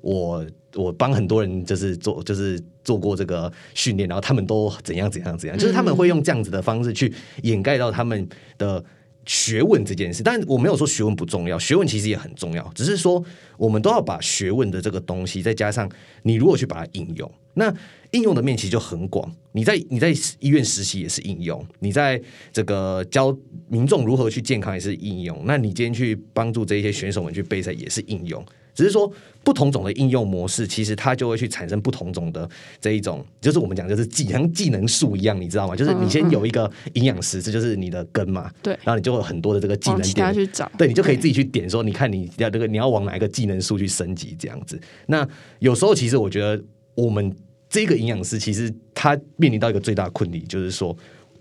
[0.00, 8.84] 我我帮很多人就是做就是做过这个训练，然后他们都怎样怎样怎样，就是他们会用这样子的方式去掩盖到他们的。
[9.26, 12.68] 学问这件事，但我没有说学问不重要，学问其实也很重要。
[12.74, 13.22] 只是说，
[13.58, 15.88] 我们都要把学问的这个东西，再加上
[16.22, 17.72] 你如果去把它应用，那
[18.12, 19.30] 应用的面其实就很广。
[19.52, 20.10] 你在你在
[20.40, 23.36] 医院实习也是应用，你在这个教
[23.68, 25.40] 民众如何去健康也是应用。
[25.44, 28.44] 那你今天去帮助这些选手们去备赛也是应用。
[28.80, 29.12] 只是说
[29.44, 32.48] 不同种的应用模式，其实它就会去产生不同种的
[32.80, 35.76] 这一种，就是我们讲就是技像技能树一样，你知道吗？
[35.76, 38.50] 就是你先有一个营养师，这就是你的根嘛。
[38.62, 44.80] 对，然后你就有很多的这个技能点去找，对你就可以自己去点说，你看你要这个你要往哪一个技能树去升级这样子。
[45.08, 46.58] 那有时候其实我觉得
[46.94, 47.30] 我们
[47.68, 50.96] 这个营养师其实他面临到一个最大的困难，就是说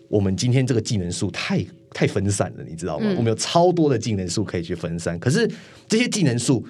[0.10, 3.08] 我们今天这个技能树太太分散了，你知道吗？
[3.18, 5.50] 我们有超多的技能树可以去分散，可是
[5.88, 6.68] 这些技能树。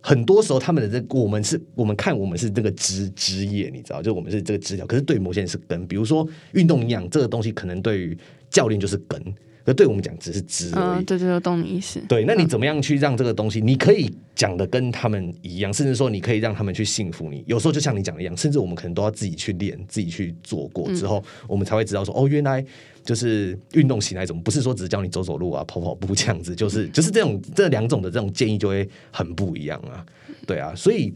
[0.00, 4.86] 很多时候，他们的这我们是我们看我们是这个枝枝叶，你知道，就我们是这个枝条。
[4.86, 8.16] 可是对某些人是根，比如说运动营养这个东西，可能对于
[8.50, 9.22] 教练就是根。
[9.62, 12.00] 可对我们讲只是枝而已，对对，懂你意思。
[12.08, 13.60] 对，那你怎么样去让这个东西？
[13.60, 17.44] 你可以讲的跟他们一样，甚至说你可以让他们去信服你。
[17.46, 22.64] 有时候就像你讲的一样，甚至我们可能都要自己去练，自己去做过之后，我们才会知道说，哦，原来
[23.10, 30.06] 就是运动型来怎么不是说只教你走走路啊、跑跑步这样子，就是就是这种这两种的这种建议就会很不一样啊。
[30.46, 31.12] 对啊，所以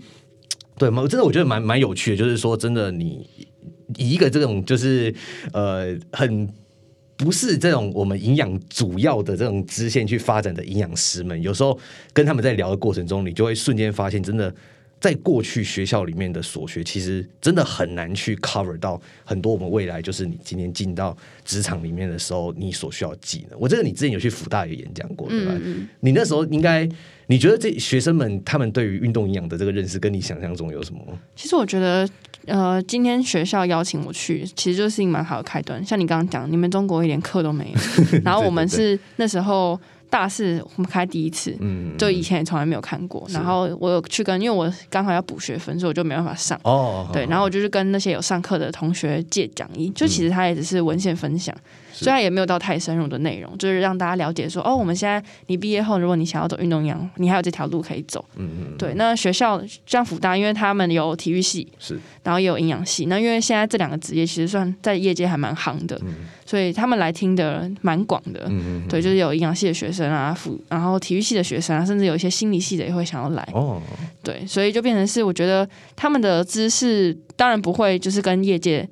[0.77, 1.07] 对吗？
[1.07, 3.25] 真的我觉得蛮蛮有趣的，就是说真的，你
[3.97, 5.15] 以一个这种就是
[5.53, 6.53] 呃很。
[7.17, 11.79] 不是这种我们营养主要的这种支线去发展的营养师们，有时候
[12.13, 14.53] 跟他们在聊的过程中，你就会瞬间发现，真的
[15.05, 21.15] 在过去学校里面的所学，其实真的很难去 cover 到很多我们未来就是你今天进到
[21.45, 23.61] 职场里面的时候，你所需要技能。
[23.61, 25.53] 我这个你之前有去福大有演讲过，对吧？
[26.01, 26.89] 你那时候应该
[27.27, 31.01] 你觉得这学生们他们对于运动营养的这个认识，跟你想象中有什么？
[31.37, 32.09] 其实我觉得。
[32.47, 35.83] 呃，今天学校邀请我去，其实就是一个蛮好的开端。
[35.83, 37.79] 像你刚刚讲，你们中国一点课都没有，
[38.23, 39.81] 然后我们是那时候
[40.15, 43.27] 大四我们开第一次，嗯，就以前也从来没有看过。
[43.31, 46.57] 然后我有去跟，因为我刚好要补学分，所以我就没办法上。
[46.63, 51.53] 哦，对，然后我就是跟那些有上课的同学借讲义，就其实他也只是文献分享。
[51.95, 58.25] 虽然也没有到太深入的内容，就是让大家了解说，哦，我们现在你毕业后，如果你想要走运动营养，你还有这条路可以走。
[58.37, 58.77] 嗯嗯。
[58.77, 63.07] 对，那学校像福大，因为他们有体育系，是，然后也有营养系。
[63.07, 66.01] 那因为现在这两个职业其实算在业界还蛮行的，
[66.45, 68.47] 所以他们来听的蛮广的。
[68.49, 68.89] 嗯嗯。
[68.89, 73.49] 对，就是有营养系的学生啊，辅，然后体育系的学生啊，甚至有一些心理系的也会想要来。
[73.53, 73.81] 哦。
[74.23, 78.89] 对，所以就变成是，我觉得他们的知识当然不会就是跟业界。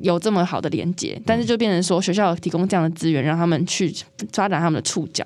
[0.00, 3.94] 有这么好的连接，但是就变成说学校提供这样的资源，让他们去
[4.32, 5.24] 发展他们的触角。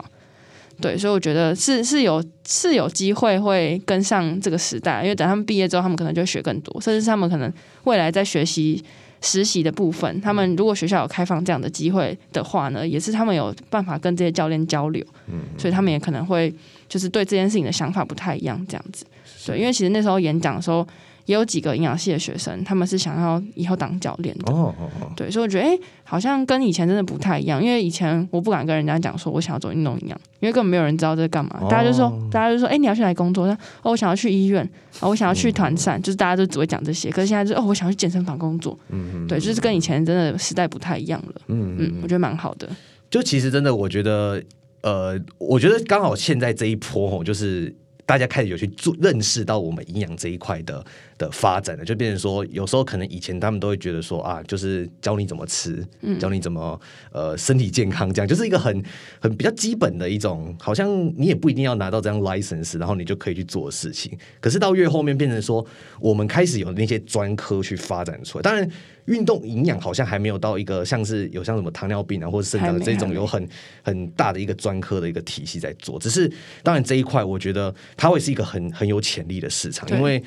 [0.80, 7.50] 对，所以我觉得是是有是有机会会跟上这个时代，因为等他们毕业之后，他们可能就会学更多，甚至是他们可能
[7.84, 8.84] 未来在学习
[9.22, 15.02] 实习的部分，他们如果学校有开放这样的机会的话呢，也是他们有办法跟这些教练交流。
[15.28, 16.54] 嗯，所以他们也可能会
[16.88, 19.06] 就是对这件事情的想法不太一样，这样子。
[19.46, 20.86] 对，因为其实那时候演讲的时候。
[21.26, 24.52] 也有几个营养系的学生，他们是想要以后当教练的。
[24.52, 25.12] 哦哦哦。
[25.14, 27.62] 对，所以我觉得，哎，好像跟以前真的不太一样。
[27.62, 31.60] 因为以前我不敢跟人家讲说我想要做运动营养，因为根本没有人知道这是干嘛。
[31.68, 33.46] 大家就说，大家就说，哎，你要去哪工作？
[33.46, 34.64] 那哦，我想要去医院，
[35.00, 37.10] 哦，我想要去团膳，就是大家都只会讲这些。
[37.10, 38.78] 可是现在就哦，我想去健身房工作。
[38.88, 39.26] 嗯嗯。
[39.26, 41.34] 对，就是跟以前真的时代不太一样了。
[41.48, 42.00] 嗯嗯。
[42.02, 42.68] 我觉得蛮好的。
[43.10, 44.42] 就其实真的，我觉得。
[44.82, 50.84] 呃，我觉得刚好现在这一波吼，就是大家开始有去做认识到我们营养这一块的
[51.18, 55.86] 的发展了，就变成说，有时候可能以前他们都会觉得说啊，就是教你怎么吃，
[56.18, 56.80] 教你怎么
[57.12, 58.84] 呃身体健康，这样就是一个很
[59.20, 64.16] 很比较基本的一种，好像你也不一定要拿到这样 license，然后你就可以去做事情。
[64.40, 65.64] 可是到越后面变成说，
[66.00, 68.70] 我们开始有那些专科去发展出来，当然。
[69.06, 73.48] 运动营养好像还没有到一个像是有像什么糖尿病啊或者肾脏这种有很
[73.84, 76.28] 很大的一个专科的一个体系在做，只是
[76.64, 80.20] 当然这一块我觉得它会是一个很很有潜力的市场，因为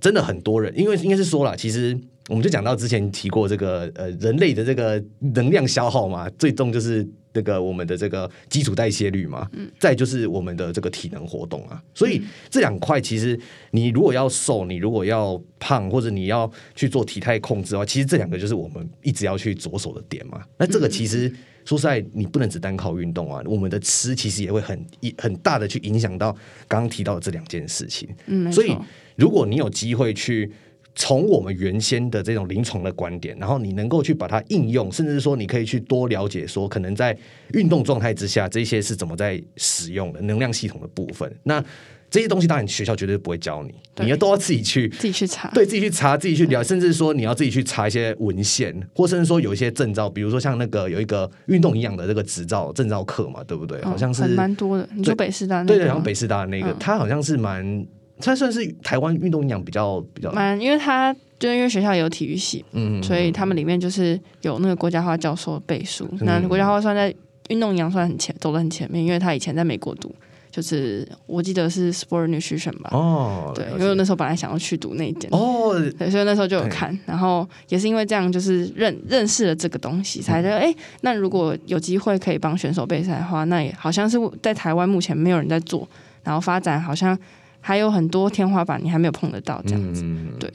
[0.00, 5.02] 真的很多人，因为应该是说了，其实我们就讲到之前提过这个呃人类的这个
[5.34, 7.06] 能量消耗嘛，最终就是。
[7.32, 13.38] 那个我们的这个基础代谢率嘛，嗯再就是我们的这个体能活动啊，所以这两块其实
[13.70, 20.42] 你如果要瘦，你如果要胖，或者你要去做体态控制的话，其实这两个就是我们一直要去着手的点嘛。
[20.58, 21.32] 那这个其实
[21.64, 26.32] 说实在，你不能只单靠运动啊，我们的吃其实也会很一很大的去影响到
[26.66, 28.08] 刚刚提到的这两件事情。
[28.26, 28.76] 嗯，所以
[29.20, 30.50] 如果你有机会去。
[30.96, 37.16] 从我们原先的这种临床的观点，然后你能够去把它应用，甚至是说你可以去多了解，说可能在
[37.54, 41.32] 运动状态之下，这些是怎么在使用的能量系统的部分。
[41.44, 41.64] 那
[42.10, 43.72] 这些东西当然学校绝对不会教你，
[44.04, 53.80] 你要都要自己去自己去查，对自己去查，自己去聊，甚至说你要自己去查一些文献，或甚至说有一些证照，比如说像那个有一个运动营养的这个执照证照课嘛，对不对？
[53.82, 54.86] 好像是蛮多的。
[54.92, 57.86] 你说北师大，对对，然后北师大的那个，他好像是蛮。
[58.20, 66.08] 它算是台湾运动营养比较比较蛮，因为他就因为学校有体育系，嗯，所以他们里面就是有那个国家化教授背书。
[66.20, 67.14] 那国家化算在
[67.48, 70.14] 运动营养算很前，走得很前面，因为他以前在美国读，
[70.50, 72.90] 就是我记得是 sport nutrition 吧。
[72.92, 85.88] 哦，对，因为那时候本来想要去读那一点，哦，对，所以那时候就有看，然后也是因为这样，就是认认识了这个东西，才觉得哎，那如果有机会可以帮选手备赛的话，那也好像是在台湾目前没有人在做，
[86.22, 87.18] 然后发展好像。
[87.60, 90.04] 还有很多天花板，你还没有碰得到这样子，
[90.38, 90.52] 对，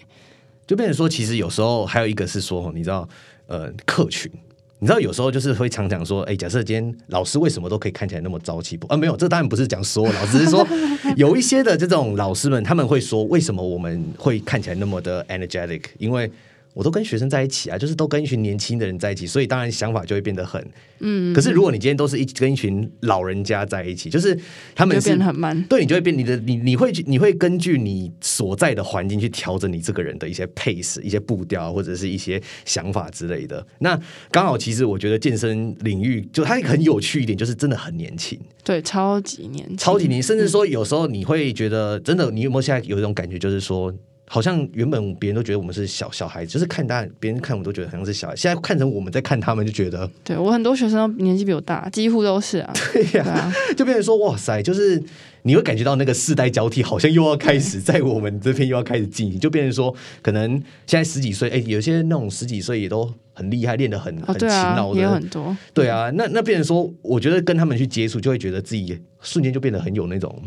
[0.65, 3.07] 就变成说，其实有时候还有一个是说，你知道，
[3.47, 4.31] 呃，客群，
[4.79, 8.87] 你知道，有时候就是会常讲说，哎，假设今天老师为什么都可以看起来那么朝气不？
[8.87, 10.67] 啊，没有，这当然不是讲所有老师，是说
[11.15, 15.81] 有一些的这种老师们，他们会说，为什么我们会看起来那么的 energetic？
[15.97, 16.29] 因为
[16.75, 20.61] 我都跟学生在一起啊，就是都跟一群年轻的人在一起，所以当然想法就会变得很
[20.99, 21.33] 嗯。
[21.33, 24.37] 可是如果你今天都是一跟一群老人家在一起，就是
[24.75, 33.65] 他们是变得很慢，对你就会变你的你你会你会根据你所在的环境去调整你这个人的一些 pace、一些步调或者是一些想法之类的。
[33.79, 33.97] 那
[34.29, 43.93] 刚好，其实我觉得健身领域就它很有趣一点，就是真的很年轻，对，超级年轻，超级年轻，甚至说有时候你会觉得真的，你有没有现在有一种感觉，就是说。
[44.27, 55.01] 好像原本别人都觉得我们是小小孩子，就是看大别人看我们都觉得好像是小孩，现在看成我们在看他们，就觉得对我很多学生年纪比我大，几乎都是啊，对呀， 就变成说哇塞，就是
[55.43, 60.51] 你会感觉到那个世代交替，好像又要开始在我们这边又要开始进行，就变成说可能
[60.87, 70.41] 现在十几岁，哎，有些那种十几岁也都很厉害，练得很很勤劳的，很多，对啊，那那变成说，我觉得跟他们去接触，就会觉得自己瞬间就变得很有那种。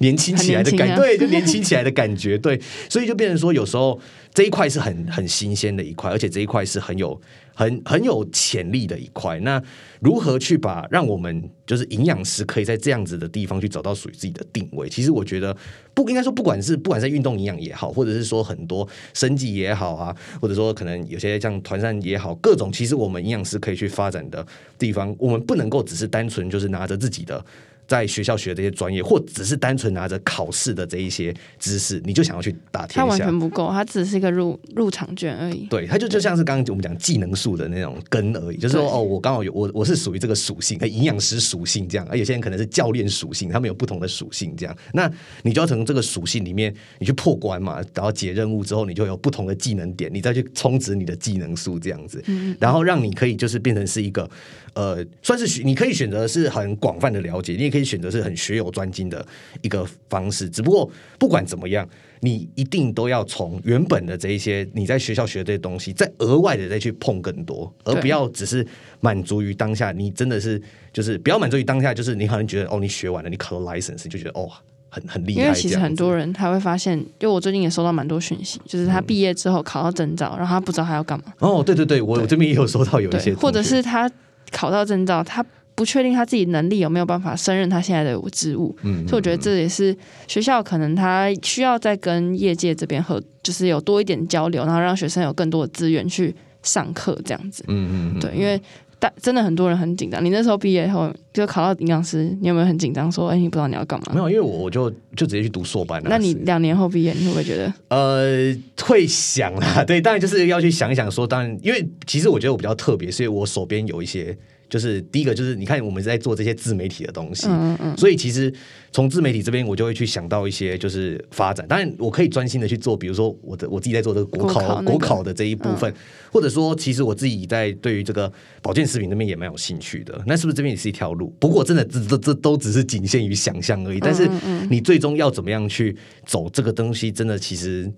[0.00, 3.98] 年轻起来的感，对，就年轻起来的感觉，对，所以就变成说，有时候
[4.34, 7.20] 这一块是很很新鲜的一块，而且这一块是很有
[7.54, 9.38] 很很有潜力的一块。
[9.40, 9.62] 那
[10.00, 14.88] 如何去把让我们就是营养师可以在这样子的地方去找到属于自己的定位？
[14.88, 15.54] 其实我觉得
[15.92, 24.46] 不应该说，不管是不管是运动营养也好，或者是说很多生计也好啊，或者说可能有些像团膳也好，各种其实我们营养师可以去发展的
[24.78, 27.44] 地方，我们不能够只是单纯就是拿着自己的。
[27.90, 35.66] 在学校学这些专业，或只是单纯拿着考试的这一些知识，你就想要去打天下，它完全不够，它只是一个入入场券而已。
[35.66, 44.76] 对，它就就像是刚刚我们讲技能树的那种根而已，就是说哦，我刚好有我我是属于这个属性，营养师属性这样，而有些人可能是教练属性，他们有不同的属性这样。
[44.92, 45.10] 那
[45.42, 52.22] 你就要从这个属性里面，你去破关嘛，然后解任务之后，你就有不同的技能点，你再去充值你的技能树这样子，
[52.60, 54.30] 然后让你可以就是变成是一个。
[54.74, 59.24] 呃，算是你可以选择是很广泛的了解，你也可以选择是很学有专精的
[59.62, 60.48] 一个方式。
[60.48, 61.88] 只不过不管怎么样，
[62.20, 68.66] 你一定都要从原本的这一些你在学校学这些东西，再额外的再去碰更多，而不要只是
[69.00, 69.92] 满足于当下。
[69.92, 70.60] 你真的是
[70.92, 74.50] 就是不要满足于当下，就是你可能觉得哦，你学完了，你考了 license，就觉得哦。
[74.92, 75.42] 很很厉害。
[75.42, 81.26] 因为其实很多人人他会发现，就我最近也收到蛮多讯息，就是他毕业之后考到证照，然后他不知道他要干嘛。
[81.38, 84.10] 哦，对对对，我我这边也有收到有一些或者是他
[84.50, 85.44] 考到证照，他
[85.74, 88.76] 不确定他自己能力有没有办法胜任他现在的职务。
[88.82, 89.96] 嗯，所以我觉得这也是
[90.26, 97.64] 学校可能他需要再跟业界这边合，就是有多一点交流，然后让学生有更多的资源去上课这样子。
[97.68, 98.60] 嗯嗯嗯，对，因为
[99.00, 100.24] 大真的很多人很紧张。
[100.24, 103.10] 你那时候毕业后就考到营养师，你有没有很紧张？
[103.10, 104.12] 说，哎，你不知道你要干嘛？
[104.14, 106.10] 没有，因为我我就就直接去读硕班了。
[106.10, 107.72] 那你两年后毕业，你会不会觉得？
[107.88, 114.36] 呃，会想啦，对，当然就是要去想一想说，当然，因为其实我觉得我比较特别，所以我手边有一些，
[114.70, 118.50] 就是第一个就是你看我们在做这些自媒体的东西，嗯嗯所以其实
[118.92, 125.92] 从自媒体这边我就会去想到一些就是发展，当然我可以专心的去做，比如说我的我自己在做这个国考国考的这一部分，
[126.32, 131.34] 或者说其实我自己在对于这个保健食品那边也蛮有兴趣的，那是不是这边也是一条路？
[131.40, 134.26] 不过真的这这这都只是仅限于想象而已，但是
[134.70, 137.92] 你最终要怎么样去走这个东西，真的其实。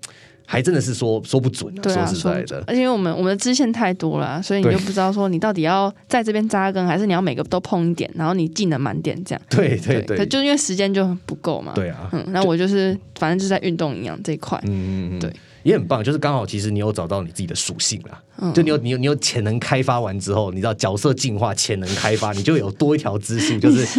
[0.53, 9.41] 还真的是说说不准、说实在的，而且因为我们我们的支线太多了啊，所以你就不知道说你到底要在这边扎根，还是你要每个都碰一点，然后你技能满点这样。
[9.49, 11.73] 对对对，可就因为时间就不够嘛。
[11.75, 14.61] 对啊，嗯，那我就是反正就是在运动营养这一块。
[14.65, 15.33] 嗯嗯嗯，对，
[15.63, 23.87] 也很棒，就是刚好其实你有找到你自己的属性啦，嗯就你有你有你有潜能开发完之后，你知道角色进化潜能开发， 你就有多一条支数，就是。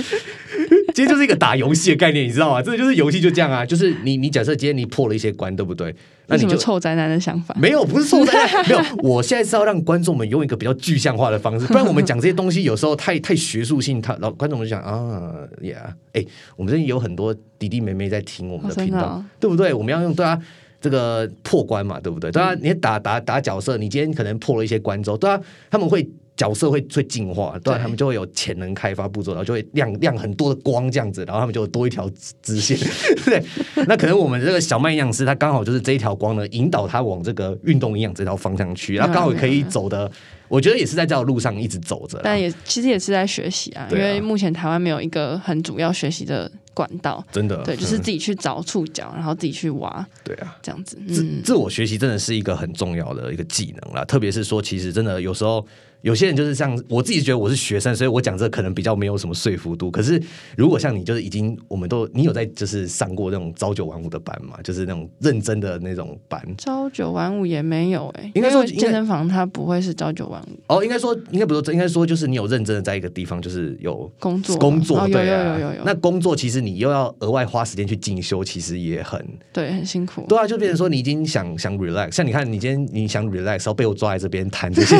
[0.93, 2.61] 其实就是一个打游戏的概念，你知道吗？
[2.61, 5.95] 这就是游戏就这样啊，就是你你假设今天你破了一些关，对不对？
[6.27, 7.55] 那你就臭宅男的想法？
[7.59, 8.81] 没有，不是臭宅男 没有。
[9.03, 19.73] 我现在是要让观众们用一个比较具象化的方式，不然我们讲这些东西有时候太太学术性，他老观众们就讲啊呀，哎、我们这里有很多弟弟妹妹在听我们的频道，对不对？
[19.73, 20.39] 我们要用对啊。
[20.83, 22.29] 这个破关嘛，对不对？
[22.29, 25.39] 对啊，你打打打角色，你今天可能破了一些关之后，对啊，
[25.71, 26.05] 他们会
[26.35, 32.77] 角色会会进化，对他们就会有潜能开发步骤，然后就会亮亮很多的光这样子，然后他们就有多一条支支线。
[33.25, 33.43] 对，
[33.87, 40.11] 那可能我们这个小麦营养师他刚好就是这一条光呢，引导他往这个运动营养这条方向去，然后刚好可以走的，
[40.47, 42.19] 我觉得也是在这条路上一直走着。
[42.23, 47.23] 但也其实也是在学习啊，因为目前台湾没有一个很主要学习的管道。
[47.31, 50.57] 真的，对，就是嗯自己去找触角，然后自己去挖对啊。
[50.63, 50.97] 这样子。
[51.07, 55.65] 自嗯，自我学习真的是一个很重要的一个技能啦，特别是说，其实真的有时候
[56.03, 59.89] 有些人就是像我自己觉得我是学生，所以我讲这可能比较没有什么说服度。
[59.89, 60.21] 可是
[60.57, 66.41] 如果像你，就是已经我们都你有在就是上过那种朝九晚五的班嘛，就是那种认真的那种班。
[66.57, 80.25] 朝九晚五也没有哎、应该说健身房它不会是朝九晚五哦，应该说应该不是，应该说就是你有认真的在一个地方，就是有工作工作，对啊有有有，那工作其实你又要额外花时间去进修，其实也很对很辛苦。
[80.27, 84.97] 对啊，就变成说你已经想想 relax，像你看你今天你想 relax，然后被我抓在这边谈这些，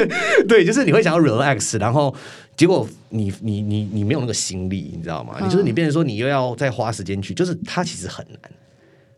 [0.46, 2.14] 对，就是你会想要 relax，然后
[2.56, 5.38] 结果你你你你没有那个心力，你知道吗？
[5.42, 8.50] 你就是你变成说你又要再花时间去，就是它其实很难，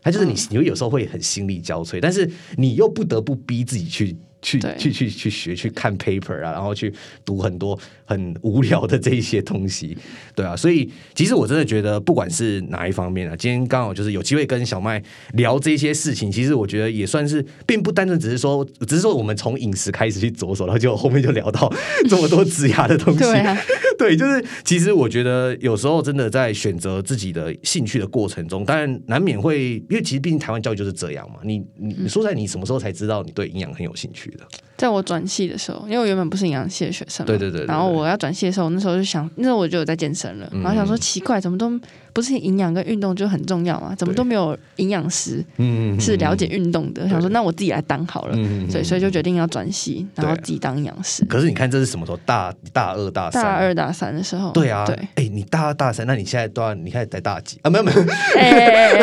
[0.01, 4.15] 它就是你你会有时候会很心力交瘁，但是你又不得不逼自己去。
[4.41, 9.97] 去去去去学去看 paper 啊，然后去读很多很无聊的这一些东西，
[10.35, 15.01] 对啊，所以其实我真的觉得，不管是哪一方面啊，今天刚好就是有机会跟小麦
[15.33, 21.71] 聊这些事情，其实我觉得也算是，并不单纯只是说，只是说我们从饮食开始去着手，然后就后面就聊到
[22.09, 23.57] 这么多植牙的东西，对啊，
[23.97, 31.39] 对，就是其实我觉得有时候真的在选择自己的兴趣的过程中，当然难免会，因为其实毕竟台湾教育就是这样嘛。
[31.43, 34.45] 你你你说出来，你什么时候才知道你对营养很有兴趣的？
[34.77, 41.79] 在我转系的时候，因为我原本不是营养系的学生嘛，对对对对对然后我要转系的时候，那时候就想，那时候我就有在健身了，嗯然后想说奇怪，怎么都
[42.13, 43.95] 不是营养跟运动就很重要嘛？
[43.95, 47.07] 怎么都没有营养师嗯是了解运动的？
[47.09, 51.23] 想说那我自己来当好了，嗯所以所以就决定要转系，然后自己当营养师。
[51.25, 52.17] 可是你看这是什么时候？
[52.25, 53.43] 大大二大三？
[53.43, 57.69] 大二大三的时候，对啊，对，哎、你大二大三，那你现在都要，你开始在大几 啊？
[57.69, 58.01] 没有没有，
[58.37, 58.93] 哎，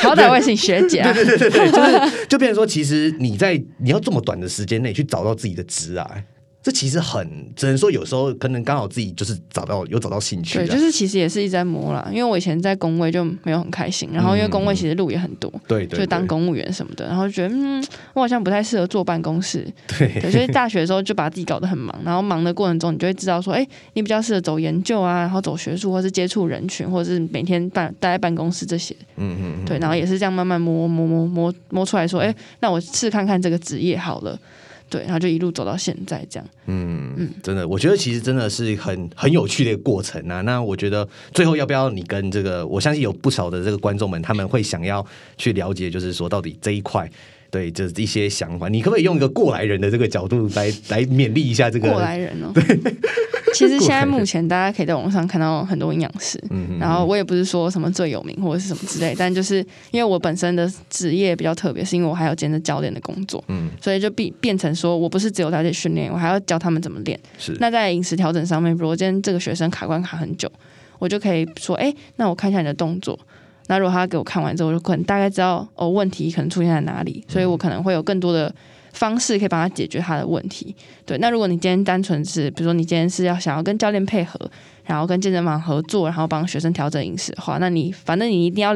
[0.00, 6.08] 好歹我也是你学姐啊，对对对对，就是就变成说，其实你在你要这么短的时间内去找到自己的职啊，
[6.64, 12.08] 这其实很只能说有时候可能刚好自己就是找到有找到兴趣、啊，对，就是其实也是一直在磨啦。
[12.10, 17.84] 因为我以前在工位就没有很开心，然后因为工位其实路也很多，对对就当公务员什么的，然后就觉得嗯，
[18.14, 19.70] 我好像不太适合坐办公室。
[19.98, 28.96] 对对，所以大学的时候就把自己搞得很忙，然后忙的过程中，你就会知道说，哎，你比较适合走研究啊，然后走学术，或是接触人群，或者是每天办待在办公室这些。
[29.16, 34.38] 嗯嗯嗯，对，然后也是这样慢慢摸摸摸摸摸出来说，哎，那我试看看这个职业好了。
[34.94, 36.48] 对，然后就一路走到现在这样。
[36.66, 40.40] 嗯，真的，我觉得其实真的是很很有趣的一个过程啊。
[40.42, 45.04] 那我觉得最后要不要你跟这个，我相信有不少的这个观众们，他们会想要
[45.36, 47.10] 去了解，就是说到底这一块。
[47.54, 48.68] 对，就是一些想法。
[48.68, 52.50] 你可不可以用一个过来人的这个角度来来勉励一下这个过来人哦？
[52.52, 52.62] 对，
[53.54, 67.16] 其实现在目前大家可以在网上看到很多营养师，嗯，然后我也不是说什么最有名或者是什么之类，但就是因为我本身的职业比较特别，是因为我还要兼着教练的工作，嗯，所以就变变成说我不是只有在这训练，我还要教他们怎么练。
[67.38, 70.50] 是，那在饮食调整上面，比如今天这个学生卡关卡很久，
[70.98, 73.16] 我就可以说，哎，那我看一下你的动作。
[73.66, 78.54] 那如果他给我看完之后，我就可能大概知道哦问题可能出现在哪里，所以我可能会有更多的
[78.92, 80.74] 方式可以帮他解决他的问题。
[81.06, 84.38] 对，那如果你今天单纯是，比如说你今天是要想要跟教练配合，
[84.84, 88.74] 然后跟健身房合作，然后帮学生调整饮食的话，那你反正你一定要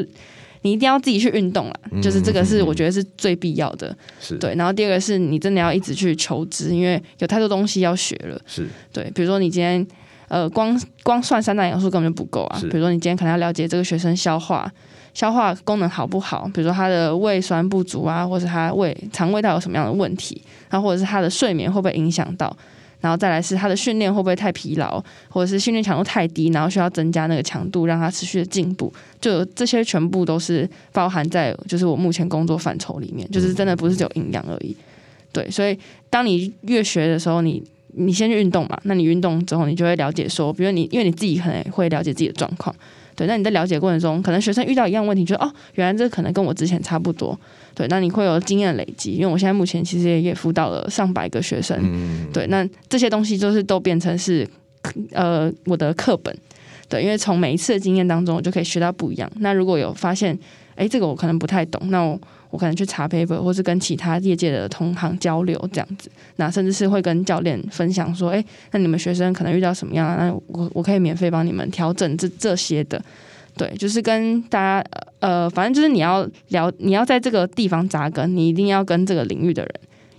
[0.63, 3.95] 你一定要自己去运动啦，就是这个是我觉得是最必要的。
[4.19, 8.41] 是对，然后第二个是你真的要一直去求知，因为有太多东西要学了。
[8.47, 9.87] 是对，比如说你今天。
[10.29, 12.59] 呃，光光算三大元素根本就不够啊。
[12.61, 14.71] 比如说，你今天可能要了解这个学生消化
[15.15, 22.55] 消化功能好不好，比如说他的胃酸不足啊，或者他胃肠胃道有什么样的问题，然后或者是他的睡眠会不会影响到，
[23.01, 28.93] 然后再来是他的训练会不会太疲劳，或者是训练强度太低，然后需要增加那个强度，让他持续的进步。
[29.21, 34.77] 就这些全部都是包含在就是我目前工作范畴里面，就是真的不是只有营养而已。
[35.33, 35.77] 对，所以
[36.11, 37.63] 当你越学的时候，你。
[37.99, 42.75] 你先去运动嘛，那你运动之后，你就会了解说，比如你因为你自己可能会了解自己的状况，
[43.17, 47.39] 对，那你在了解过程中，可能学生遇到一样问题，就哦，原来这可能跟我之前差不多，
[47.75, 51.77] 对，那你会有经验累积，因为我现在目前其实也也辅导了上百个学生，
[52.33, 54.49] 对，那这些东西就是都变成是
[55.13, 56.37] 呃我的课本，
[56.89, 59.31] 对，因为从每一次的经验当中，我就可以学到不一样。
[59.41, 60.39] 那如果有发现，
[60.77, 62.21] 哎，这个我可能不太懂，那我。
[62.51, 68.43] 我可能去查 paper，或是跟其他业界的同行交流这样子，那甚至是会跟教练分享说，哎，
[68.73, 70.17] 那你们学生可能遇到什么样？
[70.17, 73.03] 那我我可以免费帮你们调整这这些的，
[73.55, 74.85] 对，就是跟大家
[75.21, 79.73] 呃，反正就是你要聊，你要在这个地方扎根，你一定要跟这个领域的人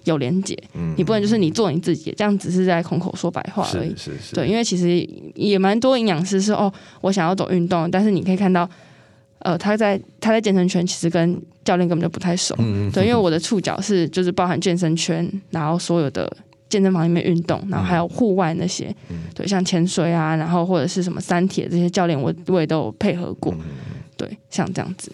[0.04, 5.04] 有连接，嗯，你不能就是你做你自己，这样只是在空口说白话而已，是是，对，因为其实
[5.34, 6.72] 也蛮多营养师是哦，
[7.02, 8.70] 我想要走运动，但是你可以看到。
[9.40, 12.54] 呃，他在他在健身圈其实跟教练根本就不太熟，
[12.92, 16.30] 对，因为我的触角是就是包含健身圈，然后所有的
[16.68, 18.94] 健身房里面运动，然后还有户外那些，
[19.34, 23.54] 对，像潜水啊，然后或者是什么三铁这些教练，我我也都有配合过，
[24.18, 25.12] 对，像这样子。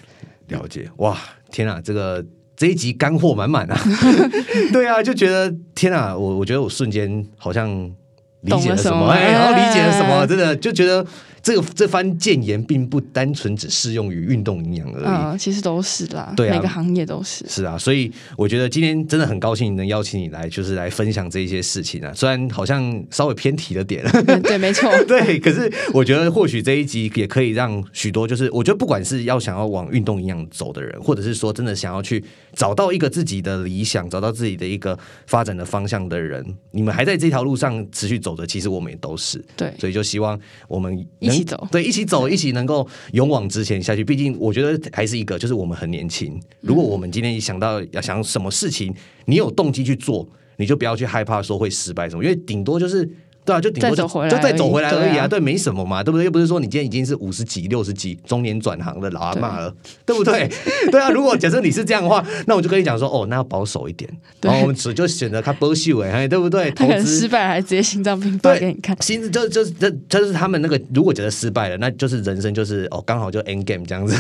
[0.48, 1.18] 了解，哇，
[1.52, 3.78] 天啊，这个这一集干货满满啊！
[4.74, 7.70] 对啊，就觉得天啊，我我觉得我瞬间好像
[8.42, 11.06] 理解了什么，哎，然后理解了什么，真的就觉得。
[11.46, 17.46] 这个这番谏言并不单纯只适用于运动营养而已，嗯，其实都是啦，对啊，每个行业都是。
[17.48, 22.12] 是啊，所以我觉得今天真的很高兴能邀请你来，就是来分享这一些事情啊。
[22.16, 24.04] 虽然好像稍微偏题了点，
[24.42, 25.40] 对，没错， 对。
[25.40, 32.24] 可是我觉得或许这一集也可以让许多，就是我觉得不管是要想要往运动营养走的人，或者是说真的想要去
[32.54, 39.72] 找到一个自己的理想，找到自己的一个发展的方向的人，你们还在这条路上持续走的，其实我们也都是对。
[39.78, 44.04] 所以就希望我们一起走，对，一起走，一起能够勇往直前下去。
[44.04, 46.40] 毕竟，我觉得还是一个，就是我们很年轻。
[46.62, 48.94] 如果我们今天想到要想什么事情，
[49.26, 50.28] 你有动机去做，
[50.58, 53.10] 你就不要去害怕说会失败什么，因为顶多就是。
[53.46, 56.26] 对啊，就顶多就就再走回来而已啊，对，没什么嘛，对不对？
[56.26, 59.74] 又不是说你今天已经是五十几、六十几中年转行的老阿妈了，
[60.06, 60.50] 对不对？
[60.92, 64.10] 对啊，如果假设你是这样的话，那我就跟你讲说，哦，那要保守一点，
[64.42, 66.72] 然后我们只就选择看波秀哎， 对不对？
[66.76, 74.16] 投资失败还直接心脏病发给你看，心就就这就是他们那个，如果觉得失败了，那就是人生就是哦，刚好就 end game 这样子。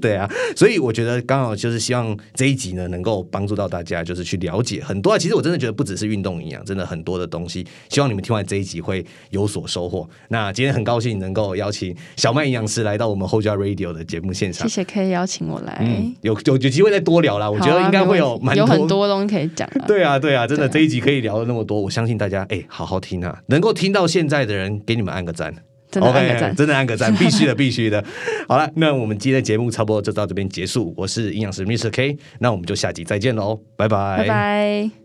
[0.00, 5.18] 对啊，所以我觉得刚好就是希望这一集呢，能够帮助到大家，就是去了解很多啊。
[5.18, 6.63] 其实我真的觉得不只是运动营养。
[6.64, 10.08] 真的很多的东西，希望你们听完这一集会有所收获。
[10.28, 15.84] 那今天很高兴能够邀请小麦营养师来到我们后家 Radio 的节目现场，谢谢可以邀请我来，
[16.22, 17.50] 有有有机会再多聊啦。
[17.50, 19.68] 我觉得应该会有蛮有很多东西可以讲。
[19.86, 23.38] 对啊，对啊，真的这一集可以聊的那么多，我相信大家哎，好好听啊！
[23.46, 25.54] 能够听到现在的人，给你们按个赞，
[25.90, 28.04] 真的按个赞，真的按个赞， 必须的，必须的。
[28.48, 30.94] 好了，那我们今天的节目差不多就到这边结束。
[30.96, 35.03] 我是营养师 Mr K，那我们就下集再见喽，拜拜，拜拜。